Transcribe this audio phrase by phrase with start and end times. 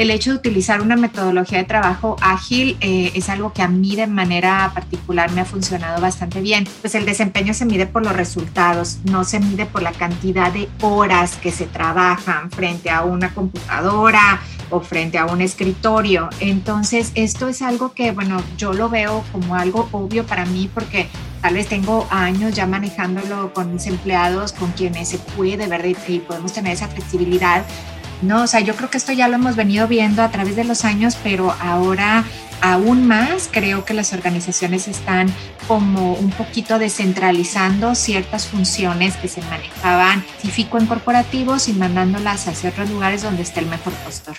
[0.00, 3.96] el hecho de utilizar una metodología de trabajo ágil eh, es algo que a mí
[3.96, 6.66] de manera particular me ha funcionado bastante bien.
[6.80, 10.70] Pues el desempeño se mide por los resultados, no se mide por la cantidad de
[10.80, 14.40] horas que se trabajan frente a una computadora
[14.70, 16.30] o frente a un escritorio.
[16.40, 21.10] Entonces, esto es algo que, bueno, yo lo veo como algo obvio para mí porque
[21.42, 25.90] tal vez tengo años ya manejándolo con mis empleados, con quienes se puede, ¿verdad?
[26.08, 27.66] Y podemos tener esa flexibilidad.
[28.22, 30.64] No, o sea, yo creo que esto ya lo hemos venido viendo a través de
[30.64, 32.24] los años, pero ahora
[32.60, 35.32] aún más creo que las organizaciones están
[35.66, 42.70] como un poquito descentralizando ciertas funciones que se manejaban típico en corporativos y mandándolas hacia
[42.70, 44.36] otros lugares donde esté el mejor postor.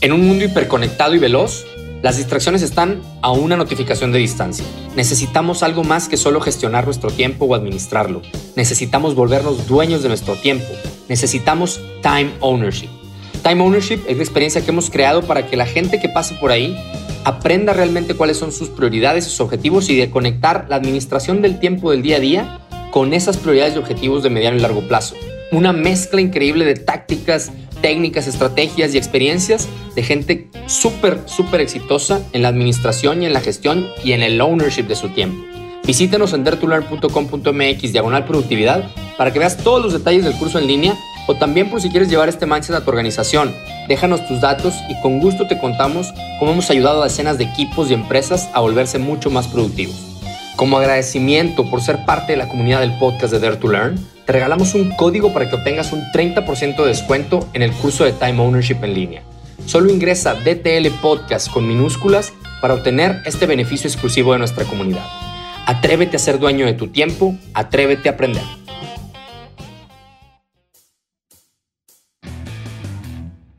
[0.00, 1.64] En un mundo hiperconectado y veloz,
[2.02, 4.64] las distracciones están a una notificación de distancia.
[4.94, 8.22] Necesitamos algo más que solo gestionar nuestro tiempo o administrarlo.
[8.54, 10.66] Necesitamos volvernos dueños de nuestro tiempo.
[11.08, 12.90] Necesitamos time ownership.
[13.42, 16.50] Time ownership es la experiencia que hemos creado para que la gente que pase por
[16.50, 16.76] ahí
[17.24, 21.90] aprenda realmente cuáles son sus prioridades, sus objetivos y de conectar la administración del tiempo
[21.90, 22.60] del día a día
[22.92, 25.16] con esas prioridades y objetivos de mediano y largo plazo.
[25.52, 32.42] Una mezcla increíble de tácticas, técnicas, estrategias y experiencias de gente súper, súper exitosa en
[32.42, 35.44] la administración y en la gestión y en el ownership de su tiempo.
[35.86, 40.96] Visítenos en dertulearn.com.mx diagonal productividad para que veas todos los detalles del curso en línea
[41.28, 43.54] o también por si quieres llevar este mindset a tu organización.
[43.86, 47.88] Déjanos tus datos y con gusto te contamos cómo hemos ayudado a decenas de equipos
[47.88, 49.94] y empresas a volverse mucho más productivos.
[50.56, 54.74] Como agradecimiento por ser parte de la comunidad del podcast de Dare Learn, te regalamos
[54.74, 58.78] un código para que obtengas un 30% de descuento en el curso de Time Ownership
[58.82, 59.22] en línea.
[59.66, 65.06] Solo ingresa DTL Podcast con minúsculas para obtener este beneficio exclusivo de nuestra comunidad.
[65.66, 68.42] Atrévete a ser dueño de tu tiempo, atrévete a aprender.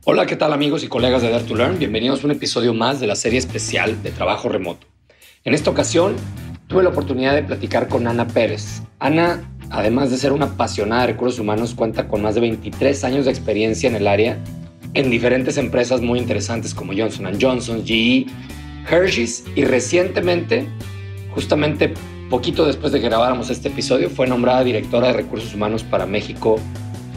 [0.03, 1.79] Hola, ¿qué tal amigos y colegas de Dare to Learn?
[1.79, 4.85] Bienvenidos a un episodio más de la serie especial de trabajo remoto.
[5.45, 6.15] En esta ocasión
[6.67, 8.81] tuve la oportunidad de platicar con Ana Pérez.
[8.99, 13.25] Ana Además de ser una apasionada de recursos humanos, cuenta con más de 23 años
[13.25, 14.37] de experiencia en el área
[14.93, 18.25] en diferentes empresas muy interesantes como Johnson Johnson, GE,
[18.89, 20.67] Hershey's y recientemente,
[21.31, 21.93] justamente
[22.29, 26.59] poquito después de que grabáramos este episodio, fue nombrada directora de recursos humanos para México,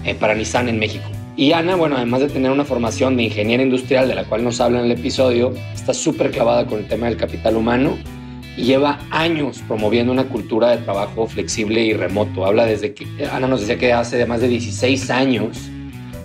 [0.04, 1.08] eh, para Nissan en México.
[1.36, 4.60] Y Ana, bueno, además de tener una formación de ingeniera industrial de la cual nos
[4.60, 7.96] habla en el episodio, está súper clavada con el tema del capital humano
[8.56, 12.44] lleva años promoviendo una cultura de trabajo flexible y remoto.
[12.44, 15.58] Habla desde que, Ana nos decía que hace más de 16 años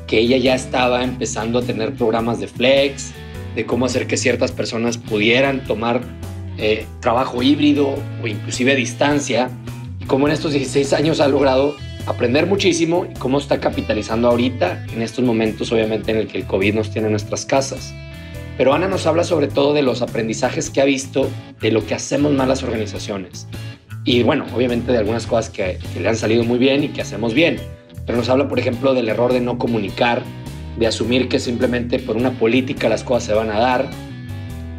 [0.07, 3.11] que ella ya estaba empezando a tener programas de flex,
[3.55, 6.01] de cómo hacer que ciertas personas pudieran tomar
[6.57, 9.49] eh, trabajo híbrido o inclusive a distancia,
[9.99, 11.75] y cómo en estos 16 años ha logrado
[12.05, 16.45] aprender muchísimo y cómo está capitalizando ahorita en estos momentos, obviamente, en el que el
[16.45, 17.93] COVID nos tiene en nuestras casas.
[18.57, 21.29] Pero Ana nos habla sobre todo de los aprendizajes que ha visto
[21.59, 23.47] de lo que hacemos mal las organizaciones.
[24.05, 27.33] Y bueno, obviamente de algunas cosas que, le han salido muy bien y que hacemos
[27.33, 27.57] bien.
[28.05, 30.21] Pero nos habla, por ejemplo, del error de no comunicar,
[30.77, 33.89] de asumir que simplemente por una política las cosas se van a dar,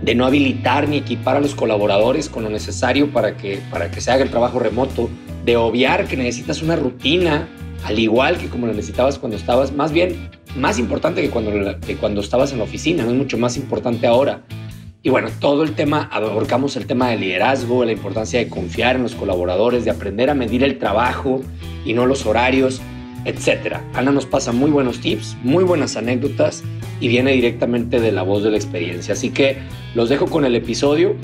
[0.03, 4.01] de no habilitar ni equipar a los colaboradores con lo necesario para que, para que
[4.01, 5.11] se haga el trabajo remoto,
[5.45, 7.49] de obviar que necesitas una rutina,
[7.85, 11.97] al igual que como lo necesitabas cuando estabas, más bien más importante que cuando, que
[11.97, 14.43] cuando estabas en la oficina, es mucho más importante ahora.
[15.03, 19.05] Y bueno, todo el tema, aborcamos el tema de liderazgo, la importancia de confiar en
[19.05, 21.43] los colaboradores, de aprender a medir el trabajo
[21.85, 22.81] y no los horarios,
[23.25, 23.77] etc.
[23.95, 26.65] Ana nos pasa muy buenos tips, muy buenas anécdotas
[26.99, 29.15] y viene directamente de la voz de la experiencia.
[29.15, 29.59] Así que
[29.95, 31.15] los dejo con el episodio.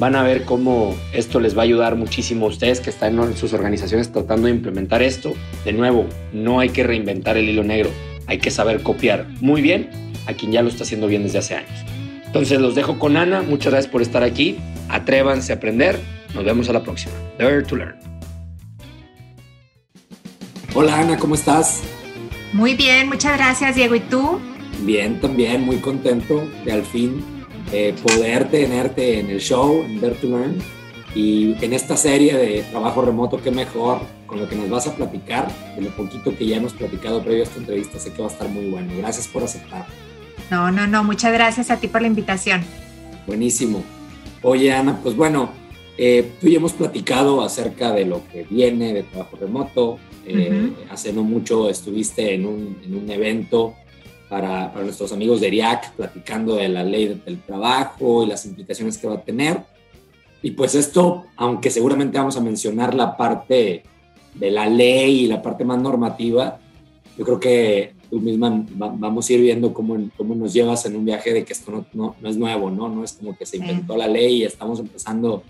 [0.00, 3.36] Van a ver cómo esto les va a ayudar muchísimo a ustedes que están en
[3.36, 5.32] sus organizaciones tratando de implementar esto.
[5.64, 7.90] De nuevo, no hay que reinventar el hilo negro
[8.28, 9.90] hay que saber copiar muy bien
[10.26, 11.84] a quien ya lo está haciendo bien desde hace años.
[12.26, 14.58] Entonces los dejo con Ana, muchas gracias por estar aquí,
[14.88, 15.98] atrévanse a aprender,
[16.34, 17.14] nos vemos a la próxima.
[17.38, 17.96] Dare to Learn.
[20.74, 21.82] Hola Ana, ¿cómo estás?
[22.52, 24.38] Muy bien, muchas gracias Diego, ¿y tú?
[24.82, 27.24] Bien, también muy contento de al fin
[27.72, 30.58] eh, poder tenerte en el show, en Dare to Learn,
[31.14, 34.94] y en esta serie de trabajo remoto, qué mejor con lo que nos vas a
[34.94, 38.28] platicar, de lo poquito que ya hemos platicado previo a esta entrevista, sé que va
[38.28, 38.92] a estar muy bueno.
[38.98, 39.86] Gracias por aceptar.
[40.50, 42.62] No, no, no, muchas gracias a ti por la invitación.
[43.26, 43.82] Buenísimo.
[44.42, 45.50] Oye, Ana, pues bueno,
[45.96, 49.98] eh, tú y hemos platicado acerca de lo que viene de trabajo remoto.
[50.26, 53.74] Eh, hace no mucho estuviste en un, en un evento
[54.28, 58.98] para, para, nuestros amigos de IRIAC platicando de la ley del trabajo y las implicaciones
[58.98, 59.62] que va a tener.
[60.42, 63.82] Y pues esto, aunque seguramente vamos a mencionar la parte
[64.34, 66.60] de la ley y la parte más normativa,
[67.16, 71.04] yo creo que tú misma vamos a ir viendo cómo, cómo nos llevas en un
[71.04, 72.88] viaje de que esto no, no, no es nuevo, ¿no?
[72.88, 75.42] No es como que se inventó la ley y estamos empezando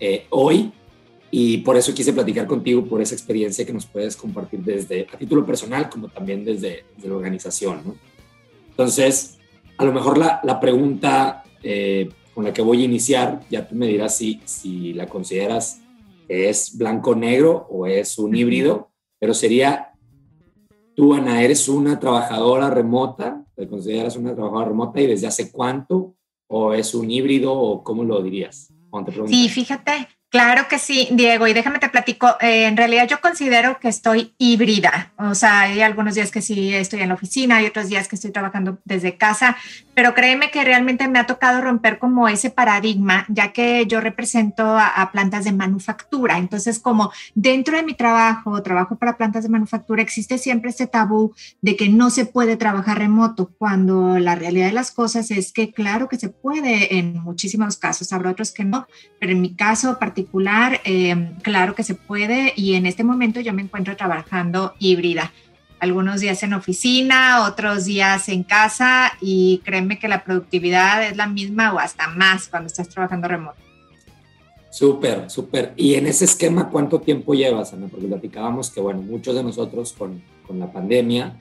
[0.00, 0.72] eh, hoy.
[1.30, 5.16] Y por eso quise platicar contigo por esa experiencia que nos puedes compartir desde a
[5.16, 7.94] título personal como también desde, la organización, ¿no?
[8.70, 9.38] Entonces,
[9.78, 13.74] a lo mejor la, la pregunta eh, con la que voy a iniciar, ya tú
[13.74, 15.80] me dirás si, si la consideras
[16.26, 19.92] que es blanco-negro o es un híbrido, pero sería
[20.94, 26.16] Tú, Ana, eres una trabajadora remota, te consideras una trabajadora remota y desde hace cuánto,
[26.48, 28.68] o es un híbrido, o cómo lo dirías?
[29.26, 33.78] Sí, fíjate, Claro que sí, Diego, y déjame te platico, eh, en realidad yo considero
[33.78, 37.66] que estoy híbrida, o sea, hay algunos días que sí estoy en la oficina, hay
[37.66, 39.58] otros días que estoy trabajando desde casa,
[39.94, 44.76] pero créeme que realmente me ha tocado romper como ese paradigma, ya que yo represento
[44.78, 50.02] a, plantas de manufactura, entonces como dentro de mi trabajo, trabajo para plantas de manufactura,
[50.02, 54.72] existe siempre este tabú de que no se puede trabajar remoto, cuando la realidad de
[54.72, 58.86] las cosas es que claro que se puede en muchísimos casos, habrá otros que no,
[59.18, 63.52] pero en mi caso particular, eh, claro que se puede y en este momento yo
[63.52, 65.32] me encuentro trabajando híbrida.
[65.82, 71.26] Algunos días en oficina, otros días en casa y créeme que la productividad es la
[71.26, 73.58] misma o hasta más cuando estás trabajando remoto.
[74.70, 75.72] Súper, súper.
[75.76, 77.88] Y en ese esquema, ¿cuánto tiempo llevas, Ana?
[77.88, 81.40] Porque platicábamos que, bueno, muchos de nosotros con, con la pandemia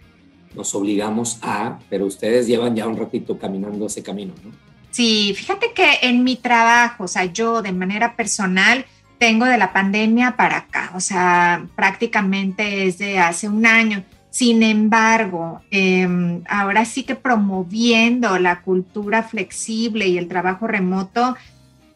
[0.55, 4.51] nos obligamos a, pero ustedes llevan ya un ratito caminando ese camino, ¿no?
[4.89, 8.88] Sí, fíjate que en mi trabajo, o sea, yo de manera personal
[9.19, 14.03] tengo de la pandemia para acá, o sea, prácticamente es de hace un año.
[14.31, 21.35] Sin embargo, em, ahora sí que promoviendo la cultura flexible y el trabajo remoto,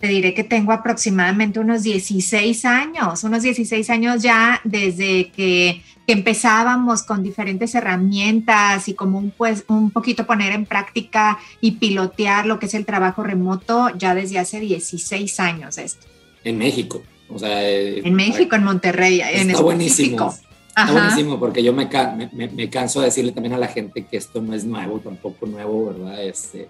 [0.02, 7.02] te diré que tengo aproximadamente unos 16 años, unos 16 años ya desde que, empezábamos
[7.02, 12.60] con diferentes herramientas y como un, pues, un poquito poner en práctica y pilotear lo
[12.60, 16.06] que es el trabajo remoto ya desde hace 16 años esto.
[16.44, 17.68] En México, o sea...
[17.68, 20.32] Eh, en México, en Monterrey, en está buenísimo.
[20.78, 21.88] Está buenísimo porque yo me,
[22.34, 25.46] me, me, canso de decirle también a la gente que esto no es nuevo, tampoco
[25.46, 26.22] nuevo, ¿verdad?
[26.22, 26.68] Este,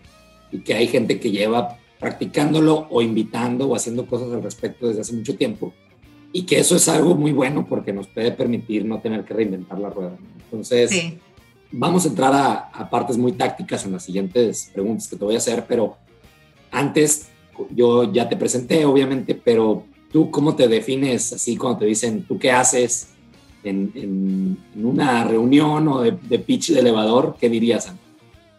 [0.51, 5.01] y que hay gente que lleva practicándolo o invitando o haciendo cosas al respecto desde
[5.01, 5.73] hace mucho tiempo.
[6.31, 9.79] Y que eso es algo muy bueno porque nos puede permitir no tener que reinventar
[9.79, 10.17] la rueda.
[10.43, 11.15] Entonces,
[11.71, 12.33] vamos a entrar
[12.71, 15.97] a, partes muy tácticas en las siguientes preguntas que te voy a hacer, pero
[16.69, 17.29] antes
[17.71, 22.37] yo ya te presenté, obviamente, pero tú cómo te defines así cuando te dicen, ¿tú
[22.37, 23.14] qué haces
[23.65, 27.35] en, en, una reunión o de, de pitch de elevador?
[27.39, 27.99] ¿Qué dirías, Ana?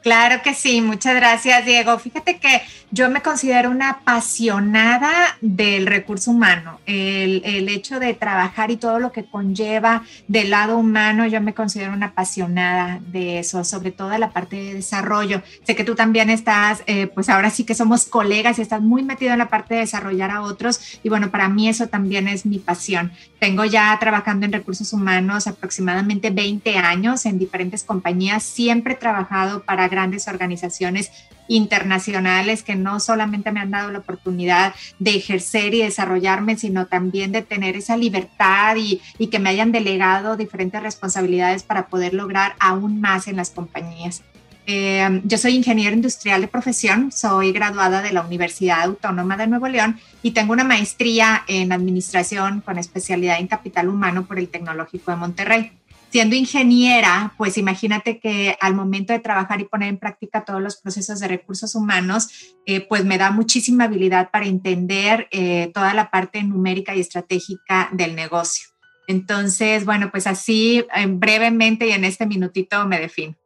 [0.07, 1.99] Claro que sí, muchas gracias Diego.
[1.99, 2.63] Fíjate que
[2.93, 5.11] yo me considero una apasionada
[5.41, 11.27] del recurso humano, el, hecho de trabajar y todo lo que conlleva del lado humano,
[11.27, 15.43] yo me considero una apasionada de eso, sobre todo la parte de desarrollo.
[15.65, 19.03] Sé que tú también estás, eh, pues ahora sí que somos colegas y estás muy
[19.03, 22.47] metido en la parte de desarrollar a otros y bueno, para mí eso también es
[22.47, 23.11] mi pasión.
[23.41, 29.65] Tengo ya trabajando en recursos humanos aproximadamente 20 años en diferentes compañías, siempre he trabajado
[29.65, 31.11] para grandes organizaciones
[31.49, 37.33] internacionales que no solamente me han dado la oportunidad de ejercer y desarrollarme, sino también
[37.33, 43.01] de tener esa libertad y, que me hayan delegado diferentes responsabilidades para poder lograr aún
[43.01, 44.23] más en las compañías.
[44.67, 49.69] Eh, yo soy ingeniero industrial de profesión, soy graduada de la Universidad Autónoma de Nuevo
[49.69, 55.11] León y tengo una maestría en administración con especialidad en capital humano por el Tecnológico
[55.11, 55.73] de Monterrey
[56.17, 60.77] siendo ingeniera, pues imagínate que al momento de trabajar y poner en práctica todos los
[60.77, 66.11] procesos de recursos humanos, eh, pues me da muchísima habilidad para entender eh, toda la
[66.11, 68.67] parte numérica y estratégica del negocio.
[69.07, 73.37] Entonces, bueno, pues así brevemente y en este minutito me defino.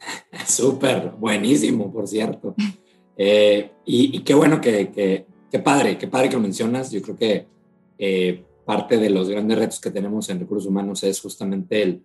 [0.48, 2.56] Súper, buenísimo, por cierto.
[3.16, 6.90] Eh, y, qué bueno que, que, qué padre, qué padre que lo mencionas.
[6.90, 11.82] Yo creo que parte de los grandes retos que tenemos en recursos humanos es justamente
[11.82, 12.04] el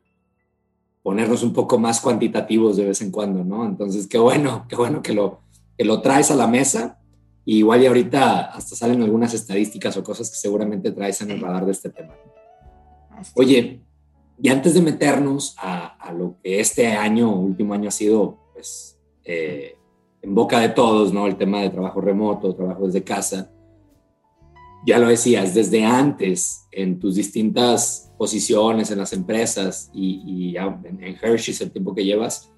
[1.03, 3.67] ponernos un poco más cuantitativos de vez en cuando, ¿no?
[3.67, 5.41] Entonces, qué bueno, qué bueno que lo,
[5.77, 6.97] que lo traes a la mesa.
[7.45, 11.39] Y igual y ahorita hasta salen algunas estadísticas o cosas que seguramente traes en el
[11.39, 12.15] radar de este tema.
[13.35, 13.81] Oye,
[14.41, 19.77] y antes de meternos a, lo que este año, último año ha sido, pues, eh,
[20.23, 21.27] en boca de todos, ¿no?
[21.27, 23.51] El tema de trabajo remoto, trabajo desde casa
[24.85, 31.61] ya lo decías, desde antes, en tus distintas posiciones en las empresas y, en, Hershey's
[31.61, 32.51] el tiempo que llevas,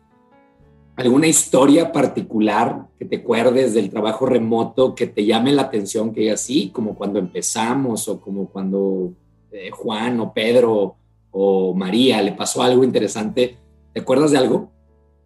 [0.95, 6.31] ¿alguna historia particular que te acuerdes del trabajo remoto que te llame la atención, que
[6.31, 9.13] así, como cuando empezamos o como cuando
[9.51, 10.95] eh, Juan o Pedro
[11.31, 13.57] o María le pasó algo interesante?
[13.93, 14.76] ¿Te acuerdas de algo?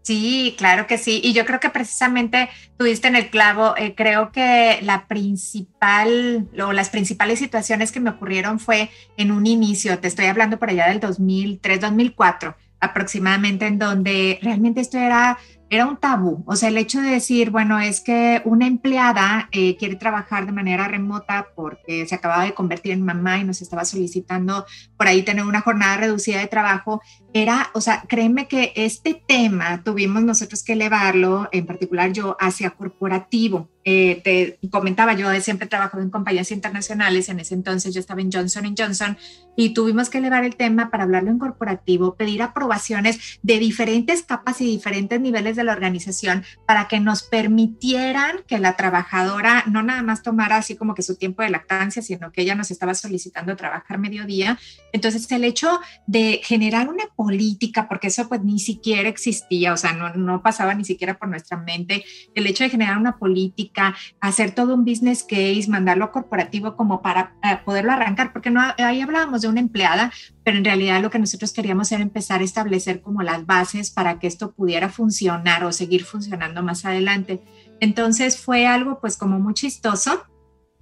[0.02, 1.22] Sí, claro que sí.
[1.24, 6.74] Y yo creo que precisamente tuviste en el clavo, eh, creo que la principal o
[6.74, 10.88] las principales situaciones que me ocurrieron fue en un inicio, te estoy hablando por allá
[10.88, 15.38] del 2003, 2004 aproximadamente, en donde realmente esto era
[15.72, 16.44] era un tabú.
[16.48, 20.52] O sea, el hecho de decir, bueno, es que una empleada eh, quiere trabajar de
[20.52, 24.66] manera remota porque se acababa de convertir en mamá y nos estaba solicitando
[24.98, 27.02] por ahí tener una jornada reducida de trabajo,
[27.34, 32.72] era, o sea, créeme que este tema tuvimos nosotros que elevarlo, en particular yo, hacia
[32.72, 33.70] corporativo.
[33.84, 38.32] Eh, te comentaba, yo siempre trabajado en compañías internacionales, en ese entonces yo estaba en
[38.32, 39.18] Johnson Johnson
[39.56, 44.62] y tuvimos que elevar el tema para hablarlo en corporativo, pedir aprobaciones de diferentes capas
[44.62, 50.04] y diferentes niveles de la organización para que nos permitieran que la trabajadora no nada
[50.04, 53.56] más tomara así como que su tiempo de lactancia, sino que ella nos estaba solicitando
[53.56, 54.60] trabajar mediodía.
[54.94, 59.94] Entonces, el hecho de generar una política, porque eso pues ni siquiera existía, o sea,
[59.94, 64.56] no, no pasaba ni siquiera por nuestra mente, el hecho de generar una política, hacer
[64.56, 69.44] todo un business case, mandarlo corporativo como para eh, poderlo arrancar, porque no, ahí hablábamos
[69.44, 70.12] de una empleada,
[70.44, 74.18] pero en realidad lo que nosotros queríamos era empezar a establecer como las bases para
[74.18, 77.44] que esto pudiera funcionar o seguir funcionando más adelante.
[77.80, 80.24] Entonces fue algo pues como muy chistoso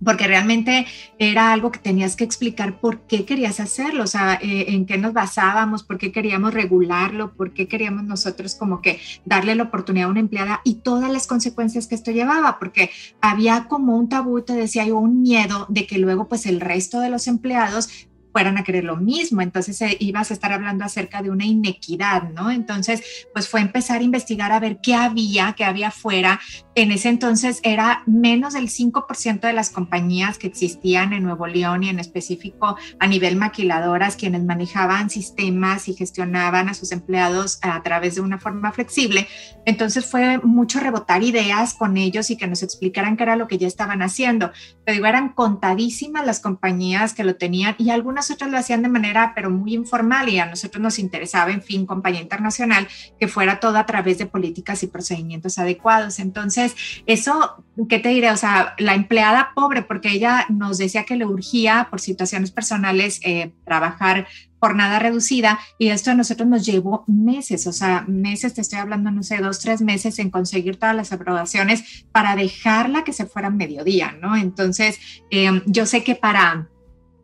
[0.04, 0.86] porque realmente
[1.18, 4.98] era algo que tenías que explicar por qué querías hacerlo, o sea, eh, en qué
[4.98, 10.08] nos basábamos, por qué queríamos regularlo, por qué queríamos nosotros como que darle la oportunidad
[10.08, 12.92] a una empleada y todas las consecuencias que esto llevaba, porque
[13.22, 17.00] había como un tabú, te decía yo, un miedo de que luego pues el resto
[17.00, 18.08] de los empleados
[18.40, 19.42] fueran a querer lo mismo.
[19.42, 22.52] Entonces eh, ibas a estar hablando acerca de una inequidad, ¿no?
[22.52, 26.40] Entonces, pues fue empezar a investigar a ver qué había, qué había afuera.
[26.74, 31.84] En ese entonces era menos del 5% de las compañías que existían en Nuevo León
[31.84, 37.84] y en específico a nivel maquiladoras, quienes manejaban sistemas y gestionaban a sus empleados a
[37.84, 39.28] través de una forma flexible.
[39.66, 43.58] Entonces fue mucho rebotar ideas con ellos y que nos explicaran qué era lo que
[43.58, 44.52] ya estaban haciendo.
[44.86, 48.90] Pero digo, eran contadísimas las compañías que lo tenían y algunas nosotros lo hacían de
[48.90, 52.88] manera, pero muy informal y a nosotros nos interesaba, en fin, compañía internacional,
[53.20, 56.20] que fuera todo a través de políticas y procedimientos adecuados.
[56.20, 56.76] Entonces,
[57.08, 58.30] eso, ¿qué te diré?
[58.30, 63.20] O sea, la empleada pobre, porque ella nos decía que le urgía por situaciones personales
[63.24, 64.28] eh, trabajar
[64.60, 69.10] jornada reducida y esto a nosotros nos llevó meses, o sea, meses, te estoy hablando,
[69.10, 73.48] no sé, dos, tres meses en conseguir todas las aprobaciones para dejarla que se fuera
[73.48, 74.36] a mediodía, ¿no?
[74.36, 75.00] Entonces,
[75.32, 76.68] eh, yo sé que para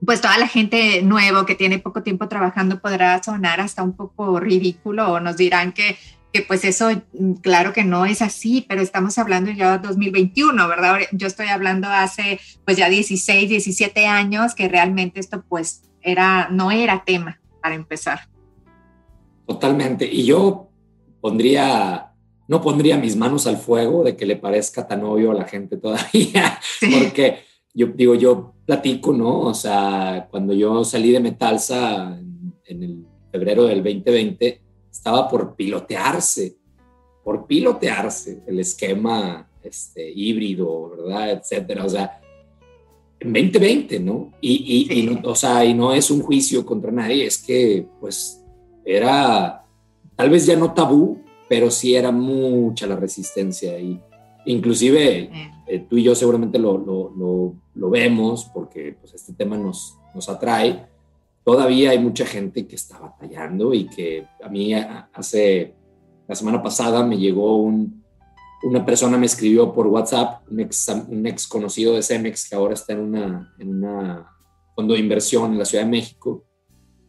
[0.06, 4.40] pues toda la gente nuevo que tiene poco tiempo trabajando podrá sonar hasta un poco
[4.40, 5.98] ridículo o nos dirán que,
[6.34, 10.68] que pues eso mm, claro que no es así, pero estamos hablando ya de 2021,
[10.68, 11.00] ¿verdad?
[11.12, 16.72] Yo estoy hablando hace pues ya 16, 17 años que realmente esto pues era, no
[16.72, 18.30] era tema para empezar.
[19.48, 20.06] Totalmente.
[20.06, 20.70] Y yo
[21.22, 22.12] pondría,
[22.48, 25.78] no pondría mis manos al fuego de que le parezca tan obvio a la gente
[25.78, 26.60] todavía,
[27.00, 27.46] porque
[27.76, 29.42] yo digo, yo platico, ¿no?
[29.42, 36.56] O sea, cuando yo salí de Metalsa en, el febrero del 2020, estaba por pilotearse,
[37.24, 41.32] por pilotearse el esquema este, híbrido, ¿verdad?
[41.32, 41.86] Etcétera.
[41.86, 42.22] O sea,
[43.20, 44.32] en 2020, ¿no?
[44.40, 48.42] Y, y, no, o sea, y no es un juicio contra nadie, es que, pues,
[48.86, 49.66] era
[50.16, 54.00] tal vez ya no tabú, pero sí era mucha la resistencia y
[54.46, 55.30] inclusive
[55.68, 60.30] eh, tú y yo seguramente lo, lo, lo, vemos porque pues, este tema nos, nos
[60.30, 60.88] atrae.
[61.44, 65.76] Todavía hay mucha gente que está batallando y que a mí hace,
[66.28, 68.04] la semana pasada me llegó un,
[68.64, 72.74] una persona me escribió por WhatsApp, un ex, un ex conocido de Cemex que ahora
[72.74, 74.32] está en una, en una
[74.76, 76.46] fondo de inversión en la Ciudad de México,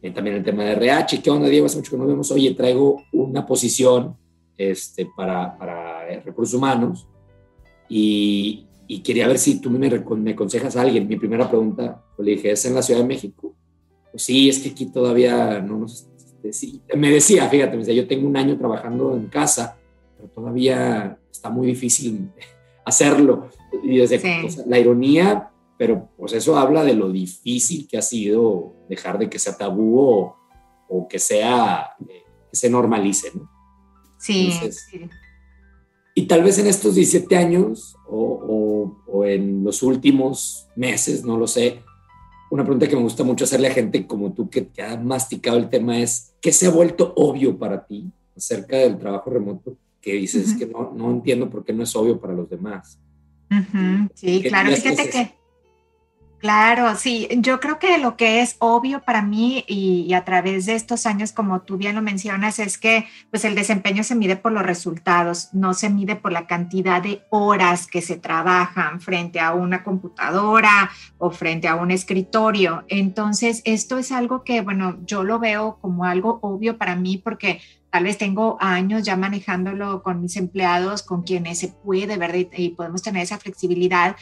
[0.01, 1.65] eh, también el tema de RH, ¿qué onda Diego?
[1.65, 4.15] Hace mucho que no vemos, oye, traigo una posición
[4.55, 7.07] este, para, para eh, recursos humanos
[7.89, 8.67] y,
[9.03, 11.07] quería ver si tú me, me aconsejas a alguien.
[11.07, 13.55] Mi primera pregunta, pues, le dije, ¿es en la Ciudad de México?
[14.11, 16.07] Pues sí, es que aquí todavía no nos...
[16.43, 19.77] Este, me decía, fíjate, me decía, yo tengo un año trabajando en casa,
[20.15, 22.29] pero todavía está muy difícil
[22.85, 23.49] hacerlo.
[23.83, 24.21] Y desde
[24.65, 29.39] la ironía, pero pues eso habla de lo difícil que ha sido dejar de que
[29.39, 29.99] sea tabú
[30.89, 33.49] o, que sea, eh, que se normalice, ¿no?
[34.17, 35.09] Sí, sí.
[36.17, 41.83] Y tal vez en estos 17 años o, en los últimos meses, no lo sé,
[42.49, 45.57] una pregunta que me gusta mucho hacerle a gente como tú que te ha masticado
[45.57, 49.77] el tema es, ¿qué se ha vuelto obvio para ti acerca del trabajo remoto?
[50.01, 52.99] Que dices que no, no, entiendo por qué no es obvio para los demás.
[54.15, 55.36] Sí, claro, fíjate que...
[56.39, 60.75] Claro, sí, yo creo que lo que es obvio para mí y, a través de
[60.75, 64.51] estos años, como tú bien lo mencionas, es que pues el desempeño se mide por
[64.51, 69.55] los resultados, no se mide por la cantidad de horas que se trabajan frente a
[69.55, 72.85] una computadora o frente a un escritorio.
[72.87, 77.61] Entonces, esto es algo que, bueno, yo lo veo como algo obvio para mí porque
[77.89, 82.47] tal vez tengo años ya manejándolo con mis empleados, con quienes se puede, ¿verdad?
[82.55, 84.15] y podemos tener esa flexibilidad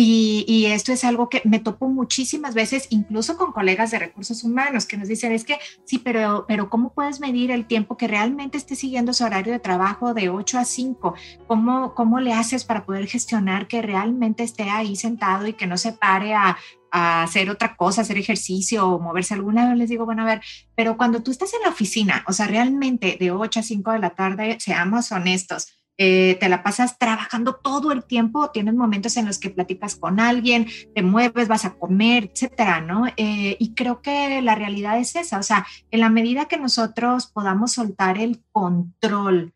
[0.00, 4.86] y, esto es algo que me topo muchísimas veces, incluso con colegas de recursos humanos,
[4.86, 8.58] que nos dicen, es que sí, pero, pero ¿cómo puedes medir el tiempo que realmente
[8.58, 11.14] esté siguiendo su horario de trabajo de 8 a 5?
[11.48, 15.76] ¿Cómo, ¿Cómo le haces para poder gestionar que realmente esté ahí sentado y que no
[15.76, 16.56] se pare a,
[16.92, 19.74] a hacer otra cosa, hacer ejercicio o moverse a algún lado?
[19.74, 20.42] Les digo, bueno, a ver,
[20.76, 23.98] pero cuando tú estás en la oficina, o sea, realmente de 8 a 5 de
[23.98, 29.26] la tarde, seamos honestos, eh, te la pasas trabajando todo el tiempo, tienes momentos en
[29.26, 33.06] los que platicas con alguien, te mueves, vas a comer, etcétera, ¿no?
[33.16, 37.26] Eh, y creo que la realidad es esa, o sea, en la medida que nosotros
[37.26, 39.52] podamos soltar el control.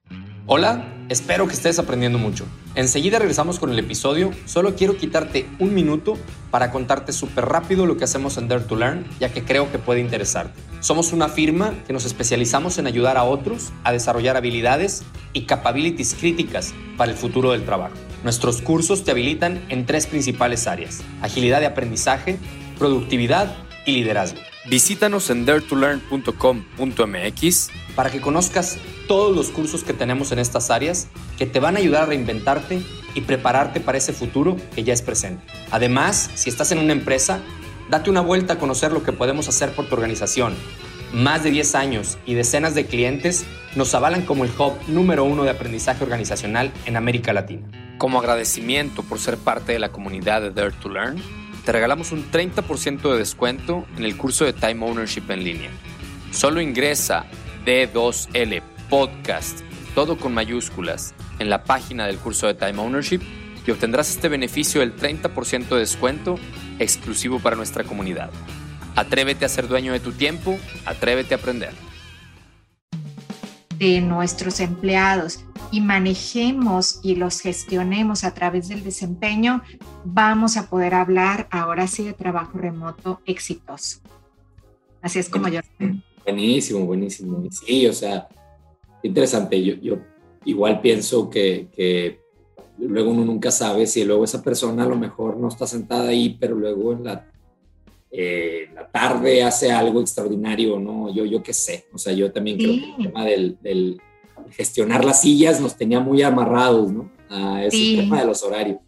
[0.46, 2.46] Hola, espero que estés aprendiendo mucho.
[2.74, 6.16] Enseguida regresamos con el episodio, solo quiero quitarte un minuto
[6.50, 9.78] para contarte súper rápido lo que hacemos en Dare to Learn, ya que creo que
[9.78, 10.58] puede interesarte.
[10.80, 15.02] Somos una firma que nos especializamos en ayudar a otros a desarrollar habilidades
[15.32, 17.94] y capabilities críticas para el futuro del trabajo.
[18.24, 22.38] Nuestros cursos te habilitan en tres principales áreas, agilidad de aprendizaje,
[22.78, 23.54] productividad
[23.84, 24.40] y liderazgo.
[24.66, 28.78] Visítanos en daretolearn.com.mx para que conozcas
[29.08, 32.82] todos los cursos que tenemos en estas áreas que te van a ayudar a reinventarte
[33.14, 35.42] y prepararte para ese futuro que ya es presente.
[35.70, 37.42] Además, si estás en una empresa,
[37.92, 40.54] Date una vuelta a conocer lo que podemos hacer por tu organización.
[41.12, 43.44] Más de 10 años y decenas de clientes
[43.76, 47.68] nos avalan como el hub número uno de aprendizaje organizacional en América Latina.
[47.98, 51.22] Como agradecimiento por ser parte de la comunidad de Dare to Learn,
[51.64, 55.70] te regalamos un 30% de descuento en el curso de Time Ownership en línea.
[56.32, 57.26] Solo ingresa
[57.64, 59.60] D2L Podcast,
[59.94, 63.20] todo con mayúsculas, en la página del curso de Time Ownership
[63.66, 66.38] y obtendrás este beneficio del 30% de descuento
[66.78, 68.30] exclusivo para nuestra comunidad.
[68.96, 71.72] Atrévete a ser dueño de tu tiempo, atrévete a aprender.
[73.82, 75.40] De nuestros empleados
[75.72, 79.60] y manejemos y los gestionemos a través del desempeño,
[80.04, 83.98] vamos a poder hablar ahora sí de trabajo remoto exitoso.
[85.00, 85.62] Así es como yo.
[86.24, 87.42] Buenísimo, buenísimo.
[87.50, 88.28] Sí, o sea,
[89.02, 89.60] interesante.
[89.60, 89.98] Yo, yo
[90.44, 92.20] igual pienso que, que
[92.78, 96.36] luego uno nunca sabe si luego esa persona a lo mejor no está sentada ahí,
[96.38, 97.31] pero luego en la,
[98.12, 101.12] eh, la tarde hace algo extraordinario, ¿no?
[101.14, 104.00] Yo, yo qué sé, o sea, yo también creo que el tema del,
[104.50, 107.10] gestionar las sillas nos tenía muy amarrados, ¿no?
[107.30, 108.78] A ese tema de los horarios.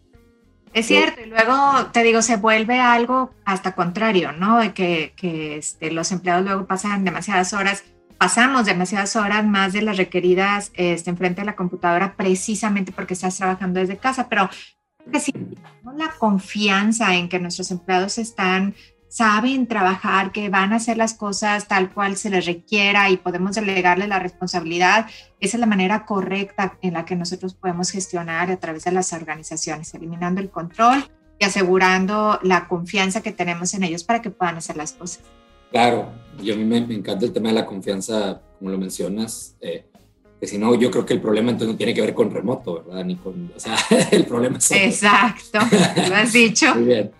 [0.75, 1.55] Es cierto, y luego
[1.93, 4.59] te digo, se vuelve algo hasta contrario, ¿no?
[4.59, 7.85] De que, que este, los empleados luego pasan demasiadas horas
[8.19, 13.37] pasamos demasiadas horas más de las requeridas este, enfrente de la computadora precisamente porque estás
[13.37, 14.49] trabajando desde casa, pero
[15.13, 18.75] que si tenemos la confianza en que nuestros empleados están
[19.15, 23.55] saben trabajar, que van a hacer las cosas tal cual se les requiera y podemos
[23.55, 25.07] delegarle la responsabilidad,
[25.39, 29.13] esa es la manera correcta en la que nosotros podemos gestionar a través de las
[29.13, 31.05] organizaciones, eliminando el control
[31.39, 35.23] y asegurando la confianza que tenemos en ellos para que puedan hacer las cosas.
[35.71, 36.11] Claro,
[36.43, 39.85] yo a mí me, encanta el tema de la confianza, como lo mencionas, eh,
[40.41, 42.83] que si no, yo creo que el problema entonces no tiene que ver con remoto,
[42.83, 43.05] ¿verdad?
[43.05, 43.77] Ni con, o sea,
[44.11, 44.73] el problema es...
[44.73, 45.61] Exacto,
[46.09, 46.75] lo has dicho.
[46.75, 47.13] Muy bien.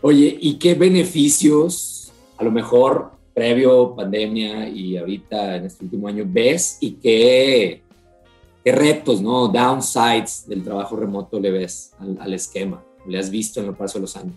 [0.00, 6.24] Oye, ¿y qué beneficios, a lo mejor previo pandemia y ahorita en este último año,
[6.26, 7.82] ves y qué,
[8.64, 9.48] qué retos, ¿no?
[9.48, 12.82] Downsides del trabajo remoto le ves al, al esquema?
[13.06, 14.34] ¿Le has visto en el paso de los años?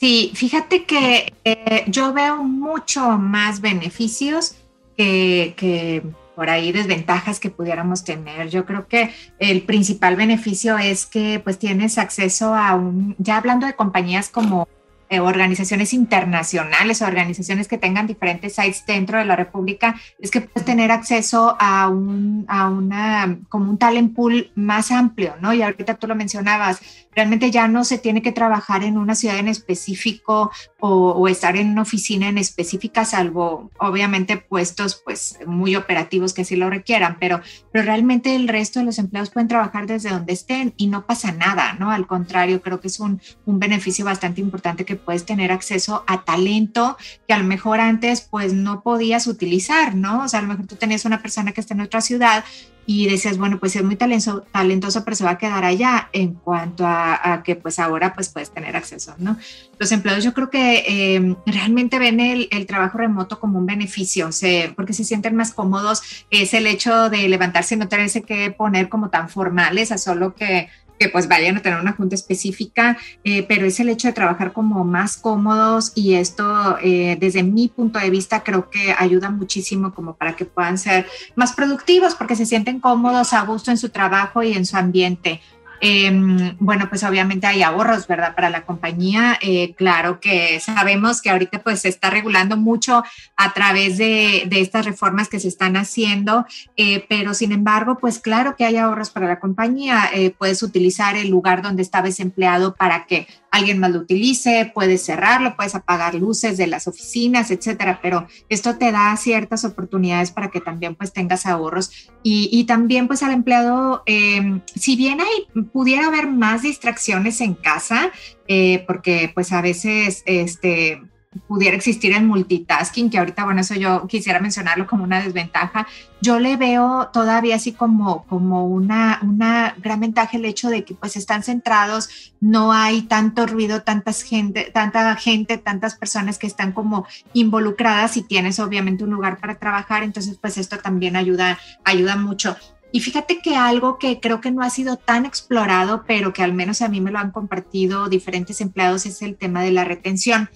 [0.00, 4.54] Sí, fíjate que eh, yo veo mucho más beneficios
[4.96, 6.02] que,
[6.34, 8.48] por ahí desventajas que pudiéramos tener.
[8.48, 13.66] Yo creo que el principal beneficio es que pues tienes acceso a un, ya hablando
[13.66, 14.68] de compañías como
[15.12, 20.40] eh, organizaciones internacionales o organizaciones que tengan diferentes sites dentro de la República, es que
[20.40, 25.52] puedes tener acceso a un, a una, como un talent pool más amplio, ¿no?
[25.52, 26.80] Y ahorita tú lo mencionabas,
[27.14, 31.70] realmente ya no se tiene que trabajar en una ciudad en específico o, estar en
[31.70, 37.40] una oficina en específica, salvo obviamente puestos pues muy operativos que así lo requieran, pero,
[37.72, 41.32] pero realmente el resto de los empleados pueden trabajar desde donde estén y no pasa
[41.32, 41.90] nada, ¿no?
[41.90, 46.24] Al contrario, creo que es un, un beneficio bastante importante que puedes tener acceso a
[46.24, 46.96] talento
[47.28, 50.24] que a lo mejor antes pues no podías utilizar, ¿no?
[50.24, 52.44] O sea, a lo mejor tú tenías una persona que está en otra ciudad
[52.86, 56.34] y decías, bueno, pues es muy talentoso, talentoso, pero se va a quedar allá en
[56.34, 59.36] cuanto a, que pues ahora pues puedes tener acceso, ¿no?
[59.78, 64.30] Los empleados yo creo que em, realmente ven el, el, trabajo remoto como un beneficio,
[64.76, 68.88] porque se sienten más cómodos, es el hecho de levantarse y no tenerse que poner
[68.88, 70.68] como tan formales a solo que
[71.00, 74.52] que pues vayan a tener una junta específica, eh, pero es el hecho de trabajar
[74.52, 79.94] como más cómodos y esto eh, desde mi punto de vista creo que ayuda muchísimo
[79.94, 83.88] como para que puedan ser más productivos porque se sienten cómodos, a gusto en su
[83.88, 85.40] trabajo y en su ambiente.
[85.80, 88.34] Em, bueno, pues obviamente hay ahorros, ¿verdad?
[88.34, 89.38] Para la compañía.
[89.40, 93.02] Eh, claro que sabemos que ahorita pues se está regulando mucho
[93.36, 96.44] a través de, estas reformas que se están haciendo,
[96.76, 100.10] eh, pero sin embargo, pues claro que hay ahorros para la compañía.
[100.12, 105.04] Eh, puedes utilizar el lugar donde estabas empleado para que alguien más lo utilice, puedes
[105.04, 110.50] cerrarlo, puedes apagar luces de las oficinas, etcétera, pero esto te da ciertas oportunidades para
[110.50, 112.10] que también pues tengas ahorros.
[112.22, 118.12] Y, también pues al empleado, em, si bien hay, pudiera haber más distracciones en casa,
[118.46, 121.02] eh, porque pues a veces este
[121.46, 125.86] pudiera existir el multitasking, que ahorita, bueno, eso yo quisiera mencionarlo como una desventaja.
[126.20, 130.94] Yo le veo todavía así como, como una, una gran ventaja el hecho de que
[130.94, 136.72] pues están centrados, no hay tanto ruido, tantas gente, tanta gente, tantas personas que están
[136.72, 142.16] como involucradas y tienes obviamente un lugar para trabajar, entonces pues esto también ayuda, ayuda
[142.16, 142.56] mucho.
[142.92, 146.52] Y fíjate que algo que creo que no ha sido tan explorado, pero que al
[146.52, 150.50] menos a mí me lo han compartido diferentes empleados, es el tema de la retención.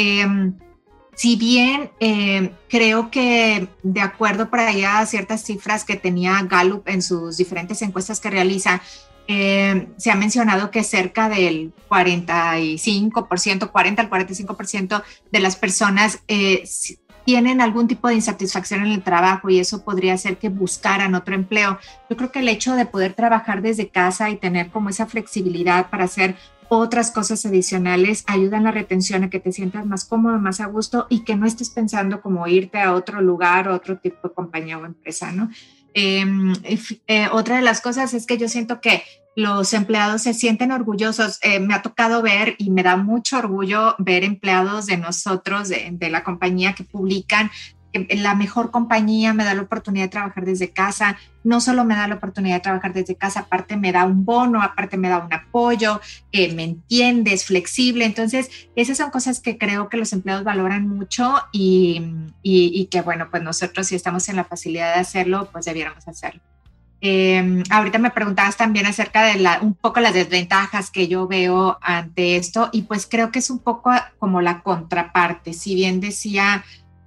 [0.00, 0.54] Em,
[1.14, 6.88] si bien em, creo que de acuerdo por ahí a ciertas cifras que tenía Gallup
[6.88, 8.80] en sus diferentes encuestas que realiza,
[9.26, 16.64] em, se ha mencionado que cerca del 45%, 40 al 45% de las personas eh,
[17.26, 21.34] tienen algún tipo de insatisfacción en el trabajo y eso podría hacer que buscaran otro
[21.34, 21.78] empleo.
[22.08, 25.90] Yo creo que el hecho de poder trabajar desde casa y tener como esa flexibilidad
[25.90, 26.36] para hacer
[26.70, 30.66] otras cosas adicionales ayudan a la retención, a que te sientas más cómodo, más a
[30.66, 34.78] gusto y que no estés pensando como irte a otro lugar, otro tipo de compañía
[34.78, 35.50] o empresa, ¿no?
[35.94, 36.52] Em,
[37.08, 39.02] eh, otra de las cosas es que yo siento que
[39.34, 41.40] los empleados se sienten orgullosos.
[41.42, 46.10] Eh, me ha tocado ver y me da mucho orgullo ver empleados de nosotros, de
[46.10, 47.50] la compañía que publican
[47.92, 52.06] la mejor compañía me da la oportunidad de trabajar desde casa, no solo me da
[52.06, 55.32] la oportunidad de trabajar desde casa, aparte me da un bono, aparte me da un
[55.32, 56.00] apoyo,
[56.32, 58.04] eh, me entiendes, flexible.
[58.04, 62.02] Entonces, esas son cosas que creo que los empleados valoran mucho y,
[62.42, 66.40] y, que, bueno, pues nosotros si estamos en la facilidad de hacerlo, pues debiéramos hacerlo.
[67.02, 71.78] Em, ahorita me preguntabas también acerca de la, un poco las desventajas que yo veo
[71.80, 75.54] ante esto y pues creo que es un poco como la contraparte.
[75.54, 76.62] Si bien decía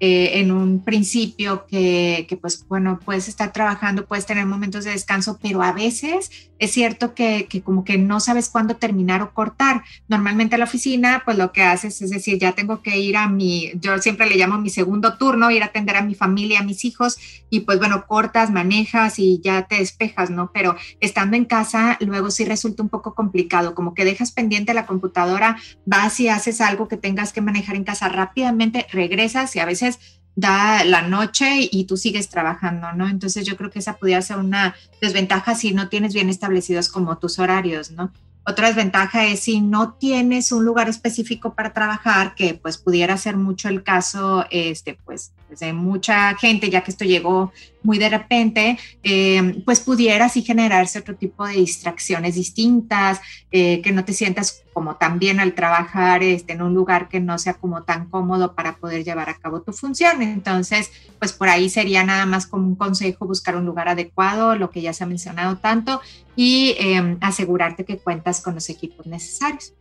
[0.05, 4.91] eh, en un principio que, que, pues bueno, puedes estar trabajando, puedes tener momentos de
[4.91, 9.33] descanso, pero a veces es cierto que, que, como que no sabes cuándo terminar o
[9.33, 9.83] cortar.
[10.09, 13.29] Normalmente a la oficina, pues lo que haces es decir, ya tengo que ir a
[13.29, 16.63] mi, yo siempre le llamo mi segundo turno, ir a atender a mi familia, a
[16.63, 17.17] mis hijos,
[17.49, 20.51] y pues bueno, cortas, manejas y ya te despejas, ¿no?
[20.53, 24.85] Pero estando en casa, luego sí resulta un poco complicado, como que dejas pendiente la
[24.85, 29.65] computadora, vas y haces algo que tengas que manejar en casa rápidamente, regresas y a
[29.65, 29.92] veces
[30.35, 33.07] da la noche y tú sigues trabajando, ¿no?
[33.07, 37.17] Entonces yo creo que esa podría ser una desventaja si no tienes bien establecidos como
[37.17, 38.11] tus horarios, ¿no?
[38.45, 43.37] Otra desventaja es si no tienes un lugar específico para trabajar, que pues pudiera ser
[43.37, 47.51] mucho el caso, este, pues, pues de mucha gente, ya que esto llegó
[47.83, 53.91] muy de repente, eh, pues pudiera así generarse otro tipo de distracciones distintas, eh, que
[53.91, 57.53] no te sientas como tan bien al trabajar este, en un lugar que no sea
[57.53, 60.23] como tan cómodo para poder llevar a cabo tu función.
[60.23, 60.89] Entonces,
[61.19, 64.81] pues por ahí sería nada más como un consejo buscar un lugar adecuado, lo que
[64.81, 66.01] ya se ha mencionado tanto,
[66.35, 69.75] y eh, asegurarte que cuentas con los equipos necesarios.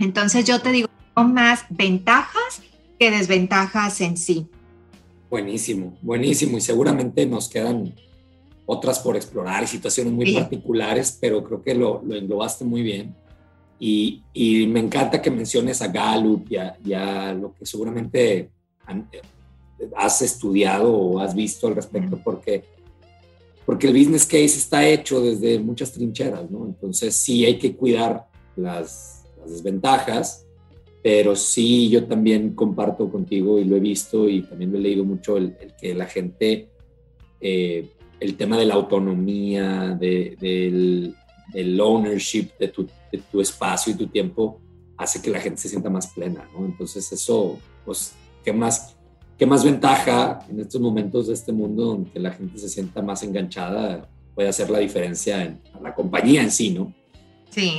[0.00, 2.60] Entonces yo te digo, más ventajas
[2.98, 4.48] que desventajas en sí.
[5.28, 6.58] Buenísimo, buenísimo.
[6.58, 7.94] Y seguramente nos quedan
[8.64, 13.14] otras por explorar y situaciones muy particulares, pero creo que lo, lo englobaste muy bien.
[13.78, 18.50] Y, y, me encanta que menciones a Gallup y a, lo que seguramente
[19.94, 22.64] has estudiado o has visto al respecto, porque,
[23.66, 26.64] porque el business case está hecho desde muchas trincheras, ¿no?
[26.64, 30.45] Entonces sí hay que cuidar las, las desventajas,
[31.06, 35.04] pero sí yo también comparto contigo y lo he visto y también lo he leído
[35.04, 36.68] mucho el, que la gente,
[37.40, 41.14] eh, el tema de la autonomía, del,
[41.80, 44.60] ownership de tu, de tu, espacio y tu tiempo
[44.96, 46.66] hace que la gente se sienta más plena, ¿no?
[46.66, 48.96] Entonces eso, pues, ¿qué más,
[49.38, 53.22] qué más ventaja en estos momentos de este mundo donde la gente se sienta más
[53.22, 56.92] enganchada puede hacer la diferencia en la compañía en sí, ¿no?
[57.50, 57.78] Sí,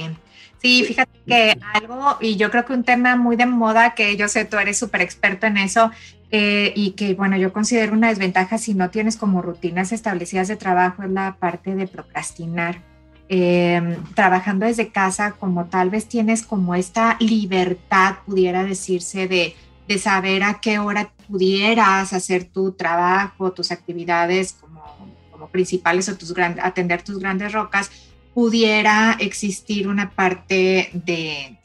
[0.61, 4.27] Sí, fíjate que algo, y yo creo que un tema muy de moda, que yo
[4.27, 5.91] sé, tú eres súper experto en eso,
[6.31, 10.55] eh, y que, bueno, yo considero una desventaja si no tienes como rutinas establecidas de
[10.55, 12.81] trabajo, es la parte de procrastinar.
[13.29, 19.53] Em, trabajando desde casa, como tal vez tienes como esta libertad, pudiera decirse, de,
[19.87, 24.81] de saber a qué hora pudieras hacer tu trabajo, tus actividades como,
[25.31, 27.91] como principales o tus atender tus grandes rocas,
[28.37, 31.57] pudiera existir una parte de,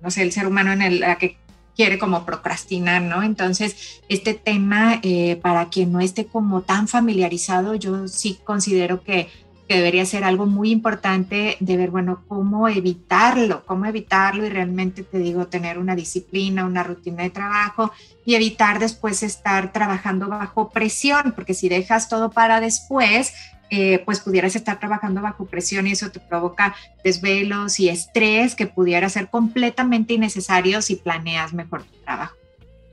[0.00, 1.36] no sé, el ser humano en el, la que
[1.76, 3.22] quiere como procrastinar, ¿no?
[3.22, 9.28] Entonces, este tema, eh, para quien no esté como tan familiarizado, yo sí considero que,
[9.68, 15.02] que, debería ser algo muy importante de ver, bueno, cómo evitarlo, cómo evitarlo y realmente
[15.02, 17.92] te digo, tener una disciplina, una rutina de trabajo
[18.24, 23.34] y evitar después estar trabajando bajo presión, porque si dejas todo para después,
[23.70, 28.66] eh, pues pudieras estar trabajando bajo presión y eso te provoca desvelos y estrés que
[28.66, 32.36] pudiera ser completamente innecesario si planeas mejor tu trabajo.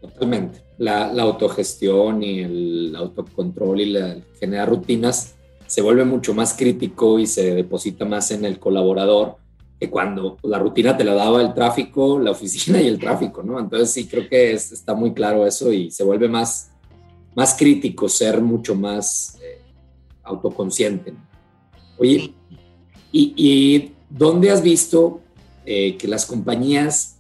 [0.02, 0.62] Totalmente.
[0.80, 5.36] La, autogestión y el autocontrol y la generar rutinas
[5.68, 9.38] se vuelve mucho más crítico y se deposita más en el colaborador
[9.80, 13.60] que cuando la rutina te la daba el tráfico, la oficina y el tráfico, ¿no?
[13.60, 16.72] Entonces sí creo que está muy claro eso y se vuelve más,
[17.36, 19.38] más crítico ser mucho más
[20.24, 21.14] autoconsciente.
[21.98, 22.34] Oye,
[23.12, 25.22] y, dónde has visto
[25.66, 27.18] eh, que las compañías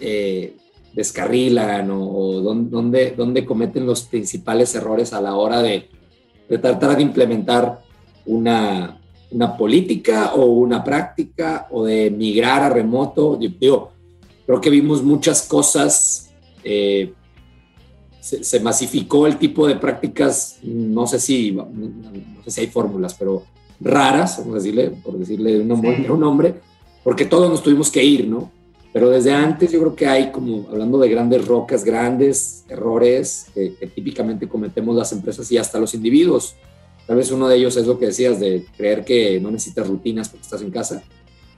[0.00, 0.56] eh,
[0.92, 5.88] descarrilan o, dónde, dónde, cometen los principales errores a la hora de,
[6.60, 7.82] tratar de implementar
[8.24, 13.38] una, una, política o una práctica o de migrar a remoto?
[13.38, 13.90] Yo,
[14.46, 16.30] creo que vimos muchas cosas
[16.64, 17.12] eh,
[18.26, 21.68] se, masificó el tipo de prácticas, no sé si, no,
[22.44, 23.44] sé si hay fórmulas, pero
[23.80, 26.54] raras, vamos a decirle, por decirle un nombre, un nombre,
[27.04, 28.50] porque todos nos tuvimos que ir, ¿no?
[28.92, 33.68] Pero desde antes yo creo que hay como, hablando de grandes rocas, grandes errores que,
[33.94, 36.56] típicamente cometemos las empresas y hasta los individuos.
[37.06, 40.28] Tal vez uno de ellos es lo que decías, de creer que no necesitas rutinas
[40.28, 41.04] porque estás en casa.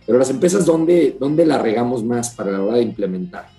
[0.05, 3.58] Pero las empresas, ¿dónde, dónde la regamos más para la hora de implementar?